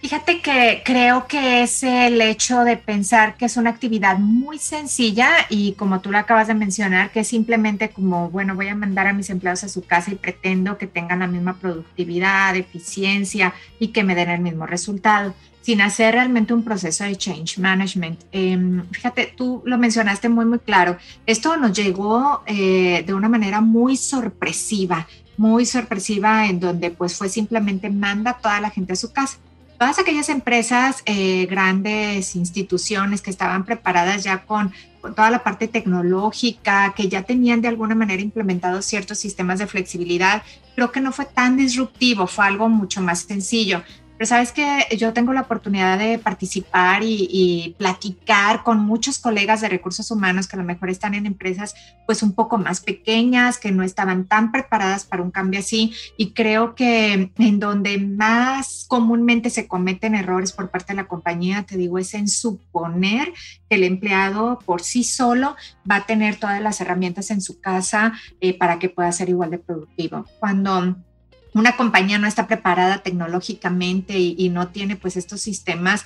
[0.00, 5.30] Fíjate que creo que es el hecho de pensar que es una actividad muy sencilla
[5.48, 9.06] y como tú lo acabas de mencionar, que es simplemente como, bueno, voy a mandar
[9.06, 13.88] a mis empleados a su casa y pretendo que tengan la misma productividad, eficiencia y
[13.88, 18.20] que me den el mismo resultado, sin hacer realmente un proceso de change management.
[18.32, 20.98] Em, fíjate, tú lo mencionaste muy, muy claro.
[21.24, 27.28] Esto nos llegó eh, de una manera muy sorpresiva, muy sorpresiva en donde pues fue
[27.28, 29.38] simplemente manda a toda la gente a su casa
[29.78, 35.68] todas aquellas empresas, eh, grandes instituciones que estaban preparadas ya con, con, toda la parte
[35.68, 40.42] tecnológica, que ya tenían de alguna manera implementados ciertos sistemas de flexibilidad,
[40.74, 43.82] creo que no fue tan disruptivo, fue algo mucho más sencillo.
[44.16, 49.68] Pero sabes que yo tengo la oportunidad de participar y, platicar con muchos colegas de
[49.68, 51.74] recursos humanos que a lo mejor están en empresas
[52.06, 55.92] pues un poco más pequeñas, que no estaban tan preparadas para un cambio así.
[56.16, 61.64] Y creo que en donde más comúnmente se cometen errores por parte de la compañía,
[61.64, 63.32] te digo, es en suponer
[63.68, 65.56] que el empleado por sí solo
[65.90, 69.50] va a tener todas las herramientas en su casa eh, para que pueda ser igual
[69.50, 70.24] de productivo.
[70.40, 70.96] Cuando
[71.56, 76.04] una compañía no está preparada tecnológicamente y, no tiene pues estos sistemas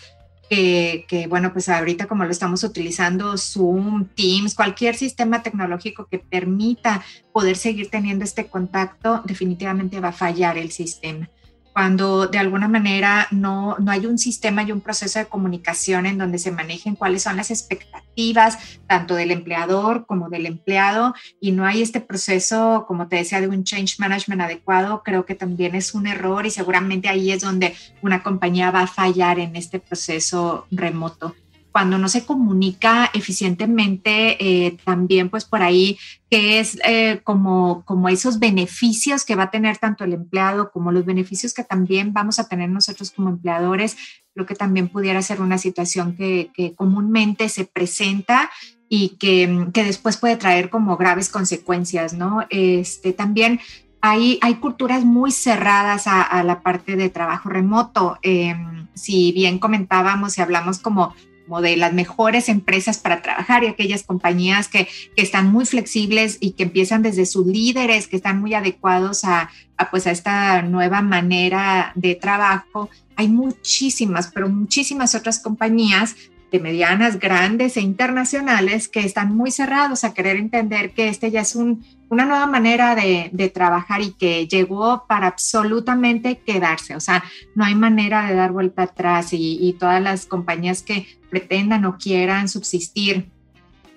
[0.49, 6.21] que, que, bueno, pues ahorita como lo estamos utilizando, Zoom, Teams, cualquier sistema tecnológico que
[6.21, 11.29] permita poder seguir teniendo este contacto, definitivamente va a fallar el sistema
[11.73, 16.19] cuando de alguna manera no, no hay un sistema y un proceso de comunicación en
[16.19, 21.65] donde se manejen cuáles son las expectativas tanto del empleador como del empleado y no
[21.65, 25.95] hay este proceso, como te decía, de un change management adecuado, creo que también es
[25.95, 30.67] un error y seguramente ahí es donde una compañía va a fallar en este proceso
[30.71, 31.35] remoto
[31.73, 35.99] cuando no se comunica eficientemente, eh, también pues por ahí
[36.31, 40.93] que es eh, como, como esos beneficios que va a tener tanto el empleado como
[40.93, 43.97] los beneficios que también vamos a tener nosotros como empleadores,
[44.35, 48.51] creo que también pudiera ser una situación que, comúnmente se presenta
[48.89, 52.47] y que, que, después puede traer como graves consecuencias, ¿no?
[52.51, 53.61] Este, también
[54.01, 58.19] hay, hay culturas muy cerradas a, a la parte de trabajo remoto.
[58.23, 61.15] Em, si bien comentábamos y hablamos como
[61.51, 64.87] como de las mejores empresas para trabajar y aquellas compañías que,
[65.17, 69.51] que, están muy flexibles y que empiezan desde sus líderes, que están muy adecuados a,
[69.91, 72.89] pues a esta nueva manera de trabajo.
[73.17, 76.15] Hay muchísimas, pero muchísimas otras compañías
[76.59, 81.55] medianas, grandes e internacionales que están muy cerrados a querer entender que este ya es
[81.55, 86.97] un, una nueva manera de, de, trabajar y que llegó para absolutamente quedarse.
[86.97, 87.23] O sea,
[87.55, 91.99] no hay manera de dar vuelta atrás y, y todas las compañías que pretendan o
[91.99, 93.29] quieran subsistir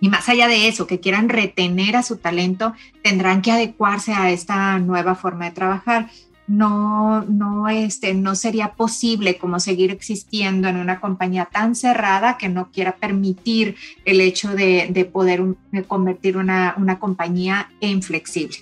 [0.03, 4.31] y más allá de eso, que quieran retener a su talento, tendrán que adecuarse a
[4.31, 6.09] esta nueva forma de trabajar.
[6.45, 12.49] No, no, este, no sería posible como seguir existiendo en una compañía tan cerrada que
[12.49, 15.41] no quiera permitir el hecho de, de poder
[15.87, 18.57] convertir una, una, compañía en flexible.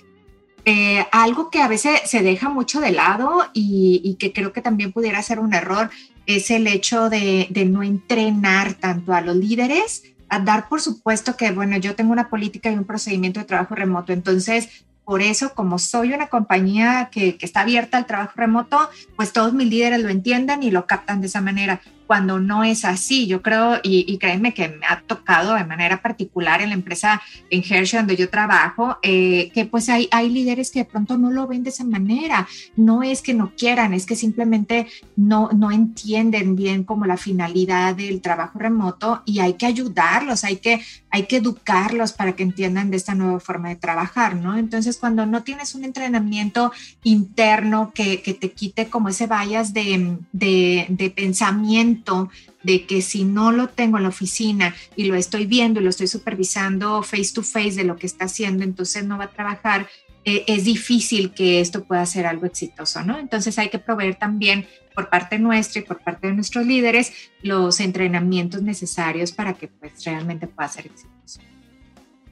[0.64, 4.62] Eh, algo que a veces se deja mucho de lado y, y, que creo que
[4.62, 5.90] también pudiera ser un error
[6.26, 11.36] es el hecho de, de no entrenar tanto a los líderes a dar por supuesto
[11.36, 15.54] que, bueno, yo tengo una política y un procedimiento de trabajo remoto, entonces por eso,
[15.54, 20.00] como soy una compañía que, que, está abierta al trabajo remoto, pues todos mis líderes
[20.00, 21.80] lo entiendan y lo captan de esa manera
[22.12, 23.26] cuando no es así.
[23.26, 27.22] Yo creo, y, y, créeme que me ha tocado de manera particular en la empresa
[27.48, 31.30] en Hershey donde yo trabajo, eh, que pues hay, hay líderes que de pronto no
[31.30, 32.46] lo ven de esa manera.
[32.76, 37.94] No es que no quieran, es que simplemente no, no entienden bien como la finalidad
[37.94, 42.90] del trabajo remoto y hay que ayudarlos, hay que, hay que educarlos para que entiendan
[42.90, 44.56] de esta nueva forma de trabajar, ¿no?
[44.56, 46.72] Entonces, cuando no tienes un entrenamiento
[47.04, 52.30] interno que, que te quite como ese vallas de, de, pensamiento,
[52.62, 55.90] de que si no lo tengo en la oficina y lo estoy viendo y lo
[55.90, 59.88] estoy supervisando face to face de lo que está haciendo, entonces no va a trabajar,
[60.24, 63.18] eh, es difícil que esto pueda ser algo exitoso, ¿no?
[63.18, 67.80] Entonces hay que proveer también por parte nuestra y por parte de nuestros líderes los
[67.80, 71.40] entrenamientos necesarios para que pues realmente pueda ser exitoso.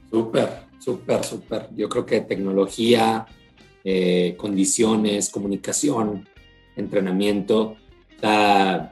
[0.09, 1.69] Súper, súper, súper.
[1.75, 3.25] Yo creo que tecnología,
[3.83, 6.27] eh, condiciones, comunicación,
[6.75, 7.75] entrenamiento,
[8.23, 8.89] o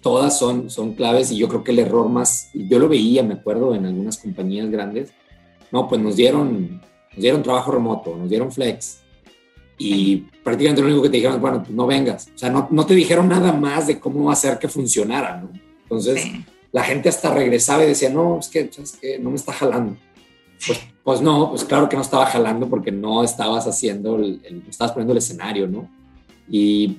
[0.00, 3.34] todas son, son claves y yo creo que el error más, yo lo veía, me
[3.34, 5.12] acuerdo, en algunas compañías grandes,
[5.70, 6.80] no, pues nos dieron,
[7.12, 9.05] nos dieron trabajo remoto, nos dieron flex
[9.78, 12.86] y prácticamente lo único que te dijeron, bueno, pues no vengas, o sea, no, no
[12.86, 15.50] te dijeron nada más de cómo hacer que funcionara, ¿no?
[15.82, 16.44] Entonces, sí.
[16.72, 19.96] la gente hasta regresaba y decía, no, es que, es que no me está jalando.
[20.66, 24.62] Pues, pues no, pues claro que no estaba jalando porque no estabas haciendo, el, el,
[24.68, 25.88] estabas poniendo el escenario, ¿no?
[26.48, 26.98] Y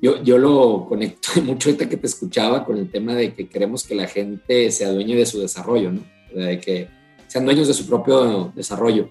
[0.00, 3.84] yo, yo lo conecto mucho ahorita que te escuchaba con el tema de que queremos
[3.84, 6.02] que la gente sea dueño de su desarrollo, ¿no?
[6.34, 6.88] De que
[7.26, 9.08] sean dueños de su propio desarrollo.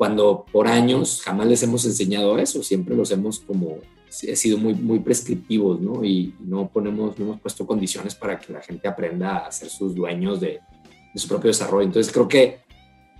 [0.00, 3.80] Cuando por años jamás les hemos enseñado eso, siempre los hemos como
[4.22, 6.02] he sido muy, muy prescriptivos, ¿no?
[6.02, 9.94] Y no ponemos, no hemos puesto condiciones para que la gente aprenda a ser sus
[9.94, 10.60] dueños de,
[11.12, 11.84] de su propio desarrollo.
[11.84, 12.60] Entonces creo que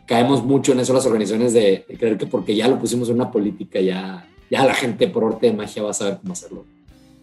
[0.06, 3.16] caemos mucho en eso las organizaciones de, de, creer que porque ya lo pusimos en
[3.16, 6.64] una política, ya, ya la gente por arte de magia va a saber cómo hacerlo.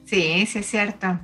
[0.06, 1.20] Sí, sí es cierto.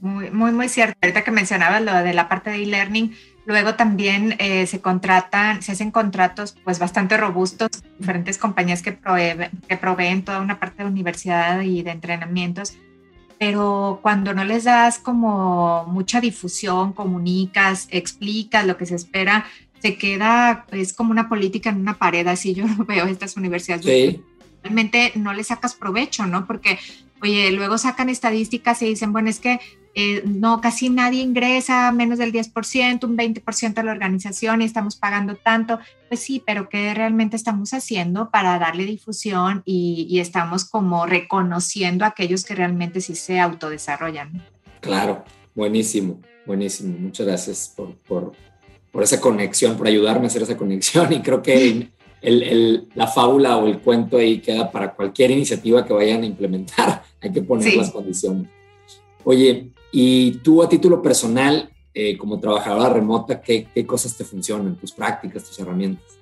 [0.00, 0.98] Muy, muy, muy cierto.
[1.00, 3.14] Ahorita que mencionabas lo de la parte de e-learning,
[3.46, 9.50] luego también eh, se contratan, se hacen contratos pues bastante robustos, diferentes compañías que, proveen,
[9.68, 12.76] que proveen toda una parte de universidad y de entrenamientos,
[13.38, 19.46] pero cuando no les das como mucha difusión, comunicas, explicas lo que se espera,
[19.80, 23.84] se queda, es como una política en una pared, así yo lo veo estas universidades.
[23.84, 24.22] Sí.
[24.62, 26.44] Realmente no le sacas provecho, ¿no?
[26.44, 26.78] Porque
[27.22, 29.60] Oye, luego sacan estadísticas y dicen, bueno, es que
[29.98, 34.94] eh, no, casi nadie ingresa, menos del 10%, un 20% de la organización y estamos
[34.94, 35.78] pagando tanto.
[36.08, 42.04] Pues sí, pero ¿qué realmente estamos haciendo para darle difusión y, y estamos como reconociendo
[42.04, 44.44] a aquellos que realmente sí se autodesarrollan?
[44.80, 46.94] Claro, buenísimo, buenísimo.
[46.98, 48.32] Muchas gracias por, por,
[48.92, 51.88] por esa conexión, por ayudarme a hacer esa conexión y creo que
[52.20, 56.26] el, el, la fábula o el cuento ahí queda para cualquier iniciativa que vayan a
[56.26, 57.02] implementar.
[57.22, 57.76] Hay que poner sí.
[57.78, 58.50] las condiciones.
[59.24, 64.76] Oye, y tú a título personal, eh, como trabajadora remota, ¿qué, ¿qué, cosas te funcionan,
[64.76, 66.16] tus prácticas, tus herramientas?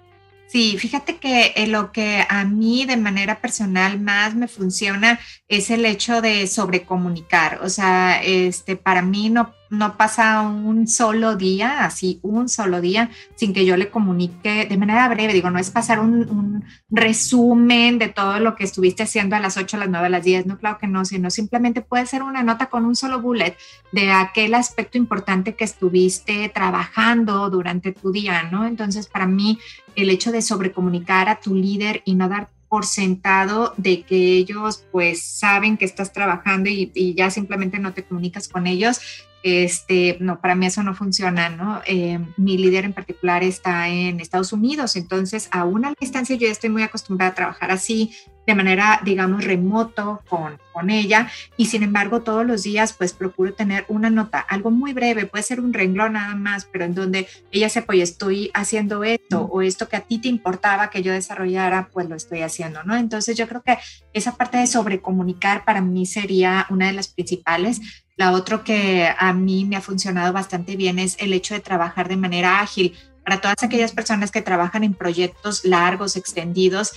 [0.47, 5.69] Sí, fíjate que eh, lo que a mí de manera personal más me funciona es
[5.71, 7.59] el hecho de sobrecomunicar.
[7.65, 13.11] O sea, este, para mí no no pasa un solo día, así un solo día,
[13.35, 15.33] sin que yo le comunique de manera breve.
[15.33, 19.77] Digo, no es pasar un, resumen de todo lo que estuviste haciendo a las 8,
[19.77, 22.43] a las 9, a las 10, no, claro que no, sino simplemente puede ser una
[22.43, 23.57] nota con un solo bullet
[23.91, 28.67] de aquel aspecto importante que estuviste trabajando durante tu día, ¿no?
[28.67, 29.59] Entonces, para mí,
[29.97, 34.85] el hecho de sobrecomunicar a tu líder y no dar por sentado de que ellos
[34.91, 39.01] pues saben que estás trabajando y, ya simplemente no te comunicas con ellos,
[39.45, 41.83] este, no, para mí eso no funciona, ¿no?
[41.87, 46.53] Eh, mi líder en particular está en Estados Unidos, entonces a una distancia yo ya
[46.53, 48.15] estoy muy acostumbrada a trabajar así,
[48.47, 53.55] de manera, digamos, remoto con, con ella y sin embargo todos los días pues procuro
[53.55, 57.27] tener una nota, algo muy breve, puede ser un renglón nada más, pero en donde
[57.53, 61.13] ella sepa, oye, estoy haciendo esto o esto que a ti te importaba que yo
[61.13, 62.97] desarrollara, pues lo estoy haciendo, ¿no?
[62.97, 63.79] Entonces yo creo que
[64.13, 67.81] esa parte de sobrecomunicar para mí sería una de las principales.
[68.17, 72.09] La otra que a mí me ha funcionado bastante bien es el hecho de trabajar
[72.09, 72.97] de manera ágil.
[73.25, 76.93] Para todas aquellas personas que trabajan en proyectos largos, extendidos,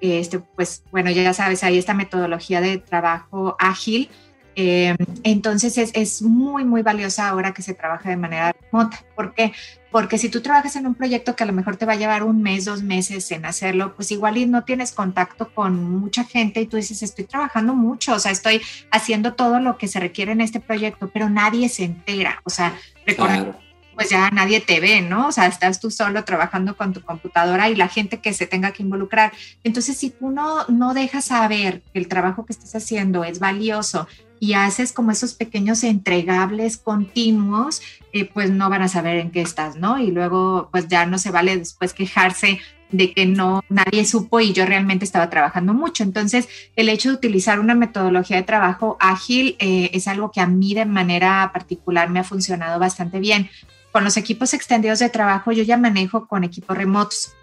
[0.00, 4.10] este, pues bueno, ya sabes, hay esta metodología de trabajo ágil.
[4.54, 9.02] Em, entonces es, es, muy, muy valiosa ahora que se trabaja de manera remota.
[9.16, 9.52] ¿Por qué?
[9.90, 12.22] Porque si tú trabajas en un proyecto que a lo mejor te va a llevar
[12.22, 16.60] un mes, dos meses en hacerlo, pues igual y no tienes contacto con mucha gente
[16.60, 18.60] y tú dices, estoy trabajando mucho, o sea, estoy
[18.90, 22.40] haciendo todo lo que se requiere en este proyecto, pero nadie se entera.
[22.44, 22.74] O sea,
[23.06, 23.58] recuerda,
[23.94, 25.28] pues ya nadie te ve, ¿no?
[25.28, 28.72] O sea, estás tú solo trabajando con tu computadora y la gente que se tenga
[28.72, 29.32] que involucrar.
[29.64, 34.06] Entonces, si tú no, no dejas saber que el trabajo que estás haciendo es valioso
[34.40, 37.80] y haces como esos pequeños entregables continuos,
[38.12, 39.98] eh, pues no van a saber en qué estás, ¿no?
[39.98, 44.52] Y luego, pues ya no se vale después quejarse de que no nadie supo y
[44.52, 46.02] yo realmente estaba trabajando mucho.
[46.02, 50.46] Entonces, el hecho de utilizar una metodología de trabajo ágil eh, es algo que a
[50.46, 53.48] mí de manera particular me ha funcionado bastante bien
[53.92, 57.34] con los equipos extendidos de trabajo yo ya manejo con equipos remotos.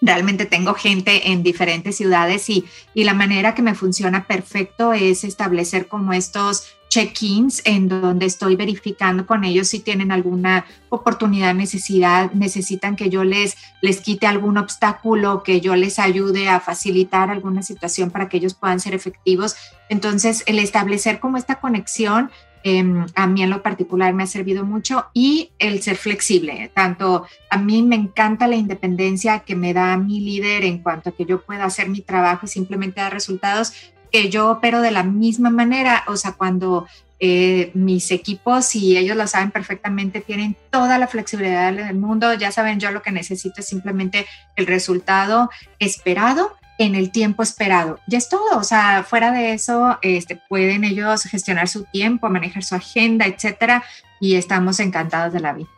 [0.00, 5.86] Realmente tengo gente en diferentes ciudades y, la manera que me funciona perfecto es establecer
[5.86, 12.96] como estos check-ins en donde estoy verificando con ellos si tienen alguna oportunidad, necesidad, necesitan
[12.96, 18.10] que yo les, les quite algún obstáculo, que yo les ayude a facilitar alguna situación
[18.10, 19.56] para que ellos puedan ser efectivos.
[19.88, 22.30] Entonces, el establecer como esta conexión
[22.66, 26.70] Em, a mí en lo particular me ha servido mucho y el ser flexible.
[26.72, 31.12] Tanto a mí me encanta la independencia que me da mi líder en cuanto a
[31.12, 33.74] que yo pueda hacer mi trabajo y simplemente dar resultados,
[34.10, 36.04] que yo opero de la misma manera.
[36.06, 36.86] O sea, cuando
[37.20, 42.32] eh, mis equipos, y ellos lo saben perfectamente, tienen toda la flexibilidad del mundo.
[42.32, 44.24] Ya saben, yo lo que necesito es simplemente
[44.56, 47.98] el resultado esperado en el tiempo esperado.
[48.06, 52.64] Ya es todo, o sea, fuera de eso, este, pueden ellos gestionar su tiempo, manejar
[52.64, 53.84] su agenda, etcétera,
[54.20, 55.68] y estamos encantados de la vida.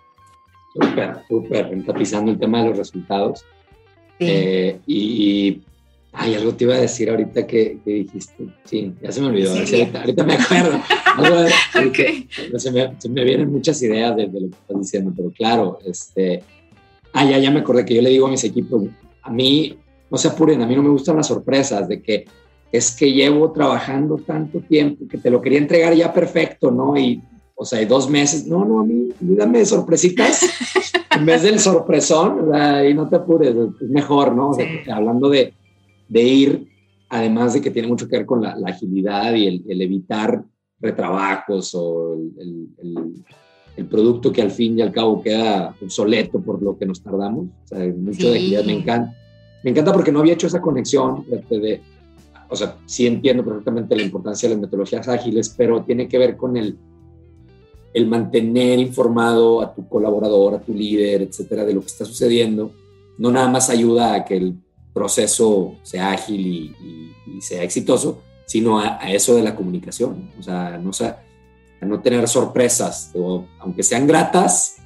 [0.74, 3.44] Súper, súper, empatizando el tema de los resultados.
[4.18, 5.60] Eh, y,
[6.12, 8.46] ay, algo te iba a decir ahorita que, dijiste.
[8.64, 9.52] Sí, ya se me olvidó.
[9.52, 10.80] ahorita, me acuerdo.
[11.88, 12.28] okay.
[12.56, 16.42] se, me, vienen muchas ideas de, de, lo que estás diciendo, pero claro, este.
[17.12, 18.84] Ah, ya, ya me acordé que yo le digo a mis equipos,
[19.22, 19.78] a mí
[20.10, 22.24] no se apuren, a mí no me gustan las sorpresas de que
[22.72, 26.96] es que llevo trabajando tanto tiempo que te lo quería entregar ya perfecto, ¿no?
[26.96, 27.22] Y,
[27.54, 30.42] o sea, hay dos meses, no, no, a mí, dame sorpresitas
[31.16, 32.50] en vez del sorpresón,
[32.88, 34.50] y no te apures, es mejor, ¿no?
[34.50, 35.54] O sea, hablando de,
[36.08, 36.68] de, ir,
[37.08, 40.44] además de que tiene mucho que ver con la, agilidad y el, evitar
[40.78, 42.68] retrabajos o el,
[43.76, 47.46] el, producto que al fin y al cabo queda obsoleto por lo que nos tardamos,
[47.46, 49.14] o sea, mucho de agilidad me encanta
[49.66, 51.82] me encanta porque no había hecho esa conexión de,
[52.48, 56.36] o sea, sí entiendo perfectamente la importancia de las metodologías ágiles, pero tiene que ver
[56.36, 56.78] con el,
[57.92, 62.70] el mantener informado a tu colaborador, a tu líder, etcétera, de lo que está sucediendo.
[63.18, 64.54] No nada más ayuda a que el
[64.94, 70.30] proceso sea ágil y, sea exitoso, sino a, eso de la comunicación.
[70.38, 73.10] O sea, no, a no tener sorpresas,
[73.58, 74.76] aunque sean gratas,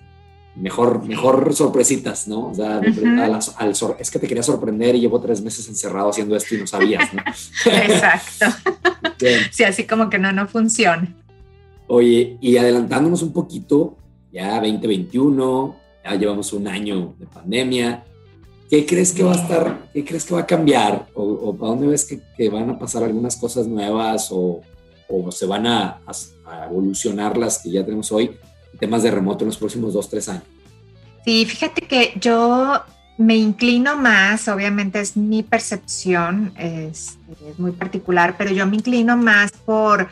[0.57, 2.49] mejor, mejor sorpresitas, ¿no?
[2.49, 6.55] O sea, al, es que te quería sorprender y llevo tres meses encerrado haciendo esto
[6.55, 7.23] y no sabías, ¿no?
[7.67, 8.47] Exacto.
[9.51, 11.15] Sí, así como que no, no funciona.
[11.89, 13.99] Oye, y adelantándonos un poquito,
[14.33, 18.03] ya 2021, ya llevamos un año de pandemia.
[18.71, 21.07] ¿Qué crees que va a estar, qué crees que va a cambiar?
[21.15, 24.63] ¿O, o para dónde ves que, que, van a pasar algunas cosas nuevas o,
[25.09, 26.01] o se van a,
[26.47, 28.39] a evolucionar las que ya tenemos hoy?
[28.79, 30.45] Temas de remoto en los próximos dos, tres años?
[31.25, 32.83] Sí, fíjate que yo
[33.19, 37.19] me inclino más, obviamente es mi percepción, es,
[37.59, 40.09] muy particular, pero yo me inclino más por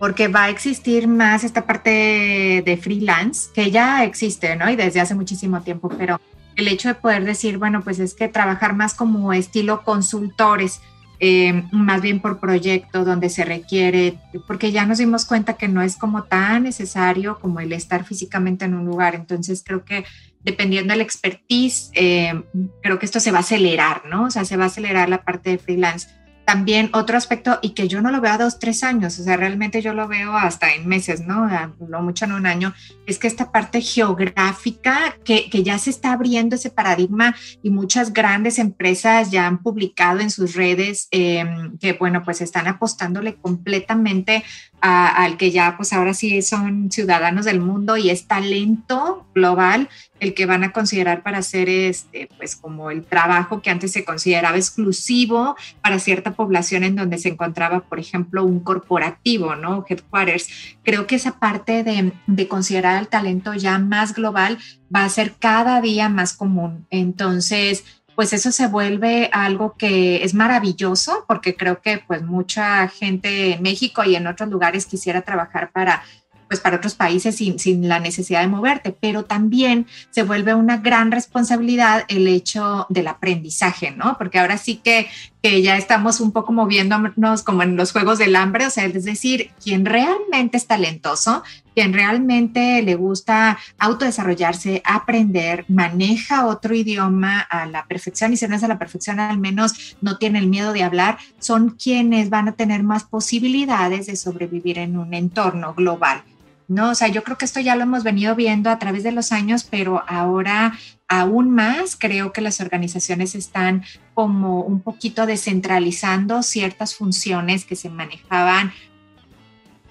[0.00, 4.70] porque va a existir más esta parte de freelance, que ya existe, ¿no?
[4.70, 6.20] Y desde hace muchísimo tiempo, pero
[6.54, 10.80] el hecho de poder decir, bueno, pues es que trabajar más como estilo consultores,
[11.20, 15.82] eh, más bien por proyecto donde se requiere, porque ya nos dimos cuenta que no
[15.82, 19.14] es como tan necesario como el estar físicamente en un lugar.
[19.14, 20.04] Entonces creo que
[20.44, 22.42] dependiendo del expertise, eh,
[22.82, 24.24] creo que esto se va a acelerar, ¿no?
[24.24, 26.08] O sea, se va a acelerar la parte de freelance.
[26.48, 29.36] También otro aspecto y que yo no lo veo a dos, tres años, o sea,
[29.36, 31.46] realmente yo lo veo hasta en meses, ¿no?
[31.90, 32.72] No mucho en un año,
[33.06, 38.14] es que esta parte geográfica que, que ya se está abriendo ese paradigma y muchas
[38.14, 44.42] grandes empresas ya han publicado en sus redes em, que, bueno, pues están apostándole completamente
[44.80, 49.88] al que ya pues ahora sí son ciudadanos del mundo y es talento global
[50.20, 54.04] el que van a considerar para hacer este pues como el trabajo que antes se
[54.04, 60.48] consideraba exclusivo para cierta población en donde se encontraba por ejemplo un corporativo no headquarters.
[60.82, 64.58] Creo que esa parte de, de considerar el talento ya más global
[64.94, 66.86] va a ser cada día más común.
[66.90, 67.84] Entonces
[68.18, 73.62] pues eso se vuelve algo que es maravilloso porque creo que pues mucha gente en
[73.62, 76.02] México y en otros lugares quisiera trabajar para
[76.48, 81.12] pues para otros países sin, la necesidad de moverte, pero también se vuelve una gran
[81.12, 84.16] responsabilidad el hecho del aprendizaje, ¿no?
[84.18, 85.08] Porque ahora sí que,
[85.42, 89.04] que ya estamos un poco moviéndonos como en los juegos del hambre, o sea, es
[89.04, 91.42] decir, quien realmente es talentoso,
[91.74, 98.56] quien realmente le gusta autodesarrollarse, aprender, maneja otro idioma a la perfección y si no
[98.56, 102.48] es a la perfección, al menos no tiene el miedo de hablar, son quienes van
[102.48, 106.24] a tener más posibilidades de sobrevivir en un entorno global.
[106.68, 106.90] ¿No?
[106.90, 109.32] O sea, yo creo que esto ya lo hemos venido viendo a través de los
[109.32, 116.94] años, pero ahora aún más creo que las organizaciones están como un poquito descentralizando ciertas
[116.94, 118.72] funciones que se manejaban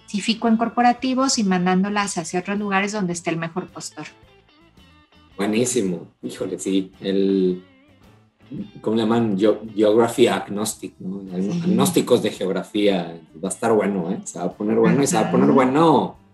[0.05, 4.05] específico en corporativos y mandándolas hacia otros lugares donde esté el mejor postor.
[5.36, 7.63] Buenísimo, híjole, sí, el,
[8.82, 9.38] ¿cómo le llaman?
[9.38, 11.21] Geography agnostic, ¿no?
[11.36, 14.21] Agnósticos de geografía, va a estar bueno, ¿eh?
[14.23, 16.26] Se va a poner bueno y se va a poner bueno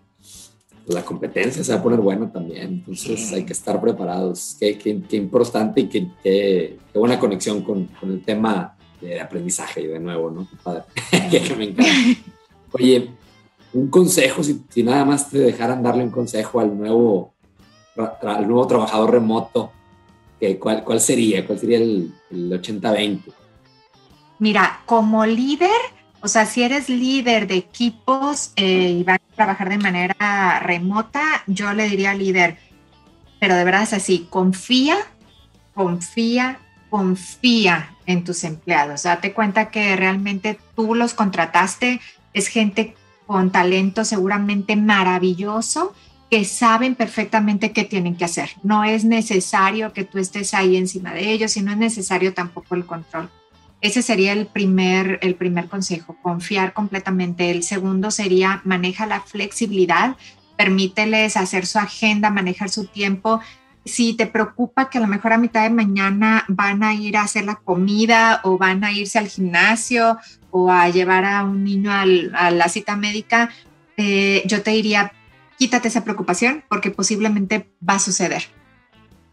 [0.88, 2.84] la competencia se va a poner buena también.
[2.88, 4.58] Entonces hay que estar preparados.
[4.60, 10.00] Qué, qué, importante y qué, qué, buena conexión con, con, el tema de aprendizaje de
[10.00, 10.48] nuevo, ¿no?
[10.62, 10.84] Padre.
[11.32, 12.22] que me encanta.
[12.72, 13.12] Oye,
[13.74, 17.34] un consejo, si, si, nada más te dejaran darle un consejo al nuevo,
[18.22, 19.72] al nuevo trabajador remoto,
[20.60, 21.46] ¿cuál, ¿cuál sería?
[21.46, 23.22] ¿Cuál sería el, el 80-20?
[24.40, 25.70] Mira, como líder,
[26.24, 31.44] o sea, si eres líder de equipos eh, y vas a trabajar de manera remota,
[31.48, 32.58] yo le diría líder,
[33.42, 34.96] pero de verdad es así, confía,
[35.74, 36.60] confía,
[36.90, 39.04] confía en tus empleados.
[39.04, 42.00] Date cuenta que realmente tú los contrataste,
[42.32, 42.96] es gente
[43.28, 45.94] con talento seguramente maravilloso
[46.32, 48.52] que saben perfectamente qué tienen que hacer.
[48.64, 52.76] No es necesario que tú estés ahí encima de ellos y no es necesario tampoco
[52.76, 53.30] el control.
[53.84, 57.52] Ese sería el primer, el primer consejo, confiar completamente.
[57.52, 60.16] El segundo sería maneja la flexibilidad,
[60.58, 63.42] permíteles hacer su agenda, manejar su tiempo.
[63.84, 67.24] Si te preocupa que a lo mejor a mitad de mañana van a ir a
[67.24, 70.18] hacer la comida o van a irse al gimnasio
[70.50, 73.50] o a llevar a un niño a la cita médica,
[73.98, 75.12] eh, yo te diría,
[75.60, 78.46] quítate esa preocupación porque posiblemente va a suceder.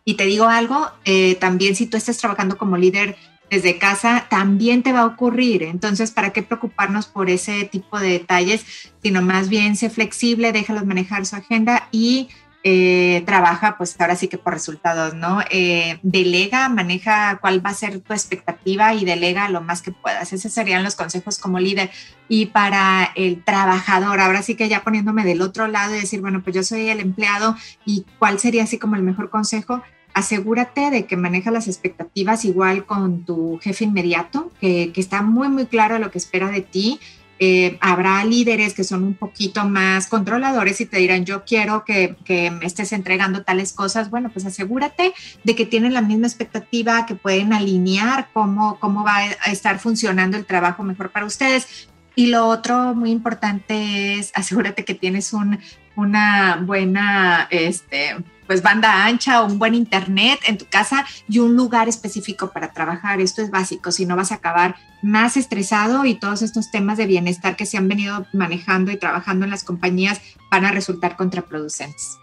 [0.04, 3.16] Y te digo algo, eh, también si tú estás trabajando como líder
[3.50, 5.64] desde casa también te va a ocurrir.
[5.64, 8.64] Entonces, ¿para qué preocuparnos por ese tipo de detalles?
[9.02, 12.28] Sino más bien sé flexible, déjalos manejar su agenda y
[12.62, 15.40] eh, trabaja, pues ahora sí que por resultados, ¿no?
[15.50, 20.34] Eh, delega, maneja cuál va a ser tu expectativa y delega lo más que puedas.
[20.34, 21.90] Esos serían los consejos como líder.
[22.28, 26.42] Y para el trabajador, ahora sí que ya poniéndome del otro lado y decir, bueno,
[26.42, 29.82] pues yo soy el empleado y cuál sería así como el mejor consejo,
[30.14, 35.66] asegúrate de que maneja las expectativas igual con tu jefe inmediato, que, está muy, muy
[35.66, 37.00] claro lo que espera de ti.
[37.42, 42.16] Eh, habrá líderes que son un poquito más controladores y te dirán, yo quiero que,
[42.24, 44.10] que, me estés entregando tales cosas.
[44.10, 49.16] Bueno, pues asegúrate de que tienen la misma expectativa, que pueden alinear cómo, cómo va
[49.16, 51.88] a estar funcionando el trabajo mejor para ustedes.
[52.14, 55.58] Y lo otro muy importante es asegúrate que tienes un,
[55.96, 58.16] una buena, este,
[58.50, 62.72] pues banda ancha o un buen internet en tu casa y un lugar específico para
[62.72, 63.20] trabajar.
[63.20, 67.06] Esto es básico, si no vas a acabar más estresado y todos estos temas de
[67.06, 70.20] bienestar que se han venido manejando y trabajando en las compañías
[70.50, 72.18] van a resultar contraproducentes.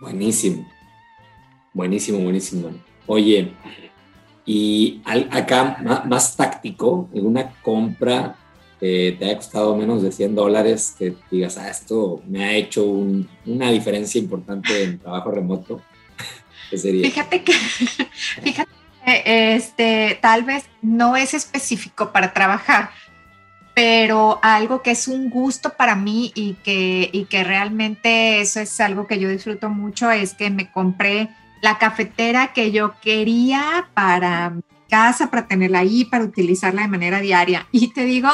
[0.00, 0.68] Buenísimo,
[1.72, 2.70] buenísimo, buenísimo.
[3.06, 3.52] Oye,
[4.44, 5.00] y
[5.30, 8.34] acá más, táctico, en una compra
[8.82, 13.70] te haya costado menos de 100 dólares, que digas, ah, esto me ha hecho una
[13.70, 15.80] diferencia importante en trabajo remoto,
[16.70, 17.08] ¿qué sería?
[17.08, 17.52] Fíjate que,
[18.42, 18.72] fíjate
[19.04, 22.90] este, tal vez no es específico para trabajar,
[23.74, 28.80] pero algo que es un gusto para mí y que, y que realmente eso es
[28.80, 31.30] algo que yo disfruto mucho es que me compré
[31.62, 34.54] la cafetera que yo quería para
[34.88, 37.66] casa para tenerla ahí, para utilizarla de manera diaria.
[37.72, 38.28] Y te digo,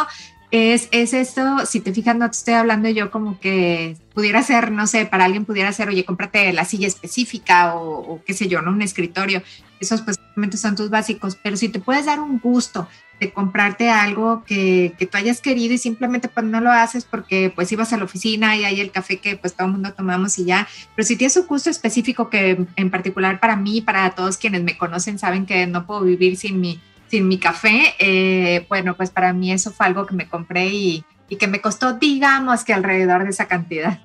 [0.51, 4.72] es, es esto, si te fijas, no te estoy hablando yo como que pudiera ser,
[4.72, 8.62] no sé, para alguien pudiera ser, oye, cómprate la silla específica o, qué sé yo,
[8.62, 8.70] ¿no?
[8.70, 9.42] Un escritorio.
[9.78, 10.18] Esos pues
[10.57, 12.88] son tus básicos, pero si te puedes dar un gusto
[13.20, 17.53] de comprarte algo que, que, tú hayas querido y simplemente pues no lo haces porque
[17.55, 20.38] pues ibas a la oficina y hay el café que pues todo el mundo tomamos
[20.38, 24.36] y ya, pero si tienes un gusto específico que en particular para mí, para todos
[24.36, 28.96] quienes me conocen saben que no puedo vivir sin mi, sin mi café, eh, bueno
[28.96, 31.04] pues para mí eso fue algo que me compré y,
[31.38, 33.98] que me costó digamos que alrededor de esa cantidad.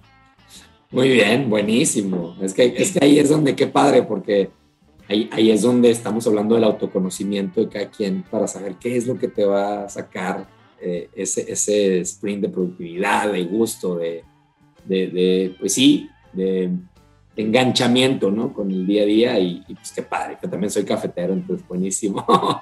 [0.92, 2.36] Muy bien, buenísimo.
[2.42, 4.52] Es que, es que ahí es donde qué padre porque
[5.08, 9.18] ahí, es donde estamos hablando del autoconocimiento de cada quien para saber qué es lo
[9.18, 10.48] que te va a sacar
[10.82, 14.24] eh, ese, ese sprint de productividad, de gusto, de,
[14.86, 16.72] de, pues sí, de,
[17.36, 18.54] enganchamiento, ¿no?
[18.54, 22.26] Con el día a día y, pues qué padre, que también soy cafetero, entonces buenísimo.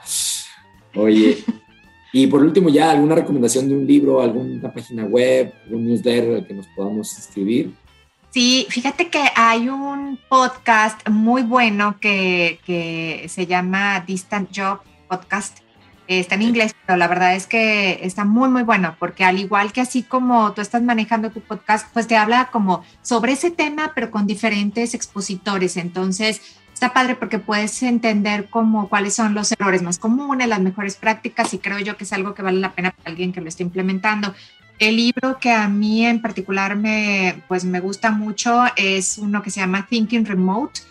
[0.96, 1.44] Oye,
[2.14, 6.48] y por último ya, ¿alguna recomendación de un libro, alguna página web, algún newsletter al
[6.48, 7.74] que nos podamos inscribir?
[8.32, 15.61] Sí, fíjate que hay un podcast muy bueno que, que se llama Distant Job Podcast.
[16.20, 19.72] Está en inglés, pero la verdad es que está muy, muy bueno, porque al igual
[19.72, 23.94] que así como tú estás manejando tu podcast, pues te habla como sobre ese tema,
[23.96, 25.78] pero con diferentes expositores.
[25.78, 26.42] Entonces,
[26.74, 31.54] está padre porque puedes entender como cuáles son los errores más comunes, las mejores prácticas,
[31.54, 33.64] y creo yo que es algo que vale la pena para alguien que lo esté
[33.64, 34.36] implementando.
[34.80, 39.50] El libro que a mí en particular me, pues me gusta mucho es uno que
[39.50, 40.82] se llama Thinking Remote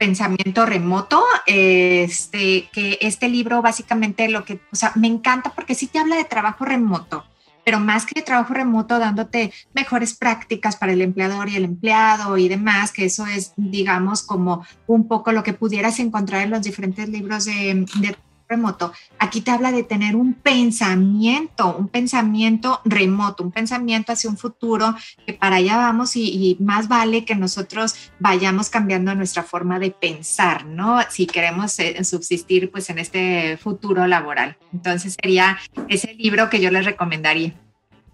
[0.00, 1.22] Pensamiento Remoto.
[1.46, 6.16] Este, que este libro básicamente lo que, o sea, me encanta porque sí te habla
[6.16, 7.24] de trabajo remoto,
[7.66, 12.38] pero más que de trabajo remoto, dándote mejores prácticas para el empleador y el empleado
[12.38, 16.62] y demás, que eso es, digamos, como un poco lo que pudieras encontrar en los
[16.62, 18.16] diferentes libros de, de
[18.50, 24.36] remoto, aquí te habla de tener un pensamiento, un pensamiento remoto, un pensamiento hacia un
[24.36, 24.94] futuro
[25.24, 30.66] que para allá vamos y, más vale que nosotros vayamos cambiando nuestra forma de pensar,
[30.66, 30.98] ¿no?
[31.08, 34.56] Si queremos eh, subsistir pues en este futuro laboral.
[34.72, 37.54] Entonces sería ese libro que yo les recomendaría.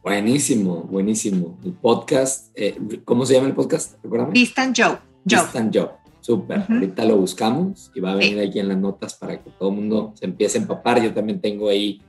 [0.03, 1.59] Buenísimo, buenísimo.
[1.65, 3.97] El podcast, eh, ¿cómo se llama el podcast?
[4.33, 4.99] Distant Joe.
[5.25, 6.06] Distant Joe.
[6.27, 9.69] Súper, ahorita lo buscamos y va a venir aquí en las notas para que todo
[9.69, 11.01] el mundo se empiece a empapar.
[11.01, 12.03] Yo también tengo ahí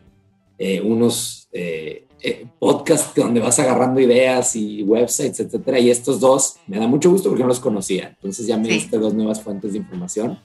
[0.58, 5.78] eh, unos eh, eh, podcasts donde vas agarrando ideas y websites, etcétera.
[5.78, 8.08] Y estos dos me da mucho gusto porque no los conocía.
[8.08, 10.40] Entonces ya me diste dos nuevas fuentes de información.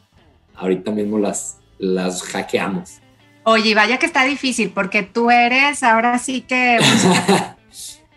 [0.54, 2.98] Ahorita mismo las, las hackeamos.
[3.44, 6.78] Oye, vaya que está difícil porque tú eres ahora sí que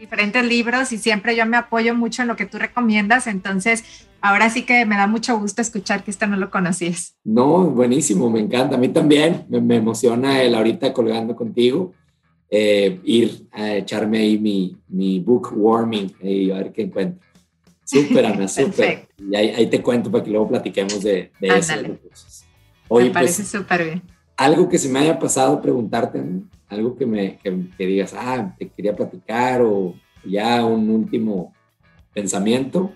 [0.06, 3.28] diferentes libros y siempre yo me apoyo mucho en lo que tú recomiendas.
[3.28, 7.16] Entonces, ahora sí que me da mucho gusto escuchar que esto no lo conocías.
[7.24, 8.76] No, buenísimo, me encanta.
[8.76, 11.94] A mí también me, emociona el ahorita colgando contigo,
[12.50, 17.20] eh, ir a echarme ahí mi, mi book warming y a ver qué encuentro.
[17.84, 19.08] Súper, Ana, súper.
[19.18, 21.74] Y ahí, te cuento para que luego platiquemos de, de eso.
[21.82, 21.98] me
[22.88, 24.02] pues, parece súper bien.
[24.38, 26.22] Algo que se me haya pasado preguntarte,
[26.70, 31.54] algo que me que digas, ah, te quería platicar o ya un último
[32.14, 32.94] pensamiento.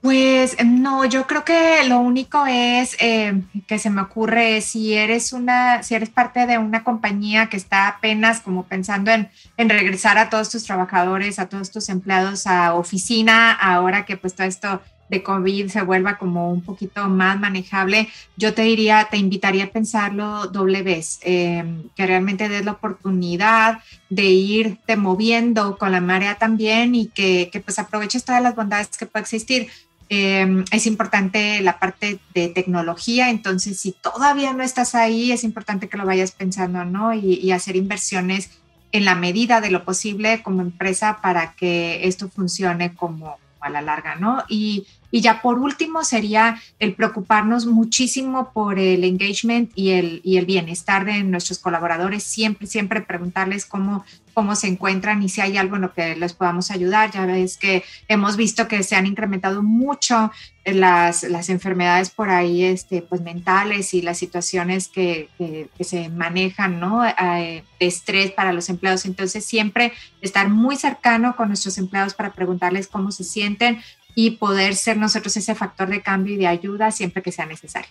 [0.00, 5.32] Pues no, yo creo que lo único es eh, que se me ocurre si eres
[5.32, 10.16] una, si eres parte de una compañía que está apenas como pensando en, en, regresar
[10.16, 14.80] a todos tus trabajadores, a todos tus empleados a oficina, ahora que pues todo esto
[15.08, 19.70] de COVID se vuelva como un poquito más manejable, yo te diría, te invitaría a
[19.70, 21.64] pensarlo doble vez, eh,
[21.96, 23.80] que realmente des la oportunidad
[24.10, 28.88] de irte moviendo con la marea también y que, que pues aproveches todas las bondades
[28.96, 29.68] que puede existir
[30.10, 35.88] Em, es importante la parte de tecnología, entonces si todavía no estás ahí, es importante
[35.88, 37.12] que lo vayas pensando, ¿no?
[37.12, 38.50] Y, y, hacer inversiones
[38.92, 43.82] en la medida de lo posible como empresa para que esto funcione como a la
[43.82, 44.44] larga, ¿no?
[44.48, 50.36] Y y ya por último sería el preocuparnos muchísimo por el engagement y el, y
[50.36, 54.04] el bienestar de nuestros colaboradores, siempre, siempre preguntarles cómo,
[54.34, 57.10] cómo se encuentran y si hay algo en lo que les podamos ayudar.
[57.10, 60.30] Ya ves que hemos visto que se han incrementado mucho
[60.64, 66.78] las, las enfermedades por ahí este, pues, mentales y las situaciones que, que, se manejan,
[66.78, 67.06] ¿no?
[67.06, 69.06] Eh, de estrés para los empleados.
[69.06, 73.80] Entonces, siempre estar muy cercano con nuestros empleados para preguntarles cómo se sienten,
[74.20, 77.88] y poder ser nosotros ese factor de cambio y de ayuda siempre que sea necesario.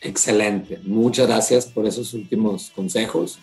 [0.00, 0.80] Excelente.
[0.82, 3.38] Muchas gracias por esos últimos consejos.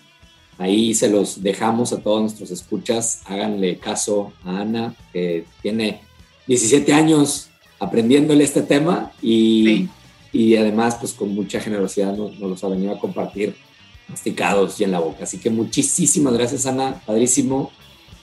[0.58, 3.22] Ahí se los dejamos a todos nuestros escuchas.
[3.24, 6.02] Háganle caso a Ana, que tiene
[6.48, 7.48] 17 años
[7.80, 9.88] aprendiéndole este tema y,
[10.34, 13.56] y además pues con mucha generosidad nos, nos los ha venido a compartir
[14.10, 15.24] masticados y en la boca.
[15.24, 17.72] Así que muchísimas gracias Ana, padrísimo.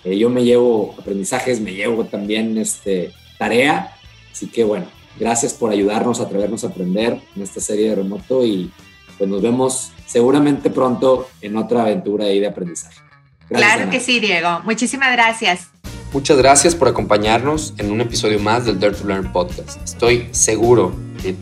[0.05, 3.95] Eh, yo me llevo aprendizajes, me llevo también este, tarea.
[4.31, 4.87] Así que bueno,
[5.19, 8.71] gracias por ayudarnos a atrevernos a aprender en esta serie de remoto y
[9.19, 13.01] pues nos vemos seguramente pronto en otra aventura ahí de aprendizaje.
[13.49, 14.61] claro que sí, Diego.
[14.65, 15.69] Muchísimas gracias.
[16.13, 19.83] Muchas gracias por acompañarnos en un episodio más del Dare to Learn podcast.
[19.83, 20.95] Estoy seguro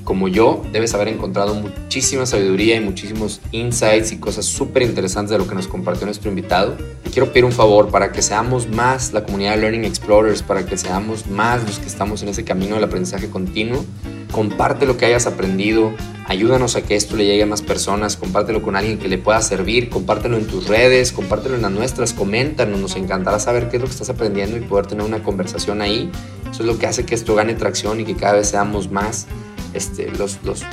[0.04, 5.38] como yo debes haber encontrado muchísima sabiduría y muchísimos insights y cosas súper interesantes de
[5.38, 6.76] lo que nos compartió nuestro invitado.
[7.12, 10.76] Quiero pedir un favor para que seamos más la comunidad de Learning Explorers, para que
[10.76, 13.84] seamos más los que estamos en ese camino del aprendizaje continuo.
[14.30, 15.92] Comparte lo que hayas aprendido,
[16.26, 19.42] ayúdanos a que esto le llegue a más personas, compártelo con alguien que le pueda
[19.42, 23.82] servir, compártelo en tus redes, compártelo en las nuestras, coméntanos, nos encantará saber qué es
[23.82, 26.08] lo que estás aprendiendo y poder tener una conversación ahí.
[26.48, 29.26] Eso es lo que hace que esto gane tracción y que cada vez seamos más
[29.74, 30.64] este, los, los,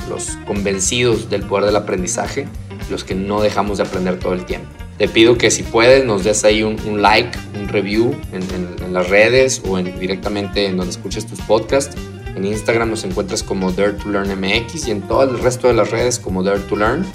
[0.45, 2.47] convencidos del poder del aprendizaje,
[2.89, 4.67] los que no dejamos de aprender todo el tiempo.
[4.97, 9.61] Te pido que si puedes nos des ahí un, like, un review en, las redes
[9.67, 11.95] o en, directamente en donde escuches tus podcasts.
[12.35, 15.73] En Instagram nos encuentras como Dare to Learn MX y en todo el resto de
[15.73, 17.05] las redes como Dare to Learn.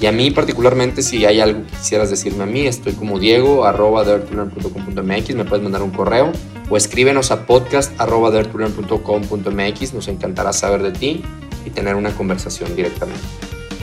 [0.00, 3.66] Y a mí particularmente, si hay algo que quisieras decirme a mí, estoy como diego
[3.66, 6.32] arroba mx me puedes mandar un correo
[6.70, 11.22] o escríbenos a podcast arroba mx nos encantará saber de ti
[11.66, 13.20] y tener una conversación directamente.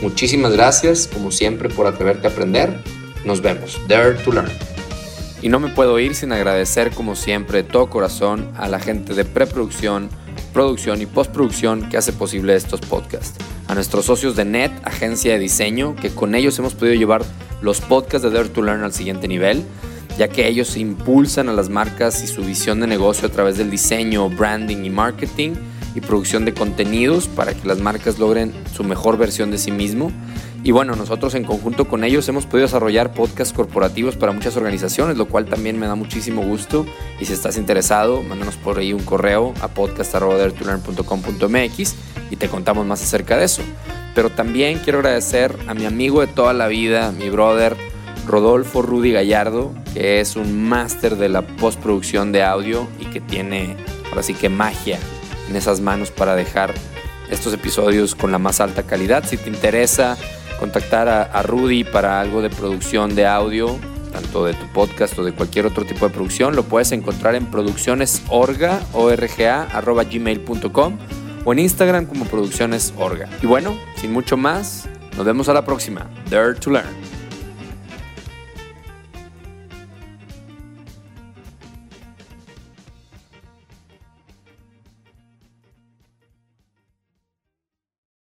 [0.02, 2.82] Muchísimas gracias, como siempre, por atreverte a aprender.
[3.26, 3.80] Nos vemos.
[3.88, 4.52] Dare to Learn.
[5.42, 9.14] Y no me puedo ir sin agradecer, como siempre, de todo corazón a la gente
[9.14, 10.10] de preproducción,
[10.58, 13.38] producción y postproducción que hace posible estos podcasts.
[13.68, 17.24] A nuestros socios de NET, agencia de diseño, que con ellos hemos podido llevar
[17.62, 19.64] los podcasts de Dare to Learn al siguiente nivel,
[20.18, 23.70] ya que ellos impulsan a las marcas y su visión de negocio a través del
[23.70, 25.52] diseño, branding y marketing
[25.94, 30.12] y producción de contenidos para que las marcas logren su mejor versión de sí mismo.
[30.68, 35.16] Y bueno, nosotros en conjunto con ellos hemos podido desarrollar podcasts corporativos para muchas organizaciones,
[35.16, 36.86] lo cual también me da muchísimo gusto.
[37.22, 41.96] Y si estás interesado, mándanos por ahí un correo a podcast.com.mx
[42.30, 43.62] y te contamos más acerca de eso.
[44.14, 47.78] Pero también quiero agradecer a mi amigo de toda la vida, mi brother
[48.28, 53.78] Rodolfo Rudy Gallardo, que es un máster de la postproducción de audio y que tiene
[54.10, 55.00] ahora sí que magia
[55.50, 56.74] en esas manos para dejar
[57.30, 59.24] estos episodios con la más alta calidad.
[59.26, 60.18] Si te interesa
[60.58, 63.78] contactar a, Rudy para algo de producción de audio,
[64.12, 67.46] tanto de tu podcast o de cualquier otro tipo de producción, lo puedes encontrar en
[67.46, 70.98] produccionesorga, gmail.com
[71.46, 73.30] o en Instagram como produccionesorga.
[73.42, 76.08] Y bueno, sin mucho más, nos vemos a la próxima.
[76.30, 77.17] Dare to Learn.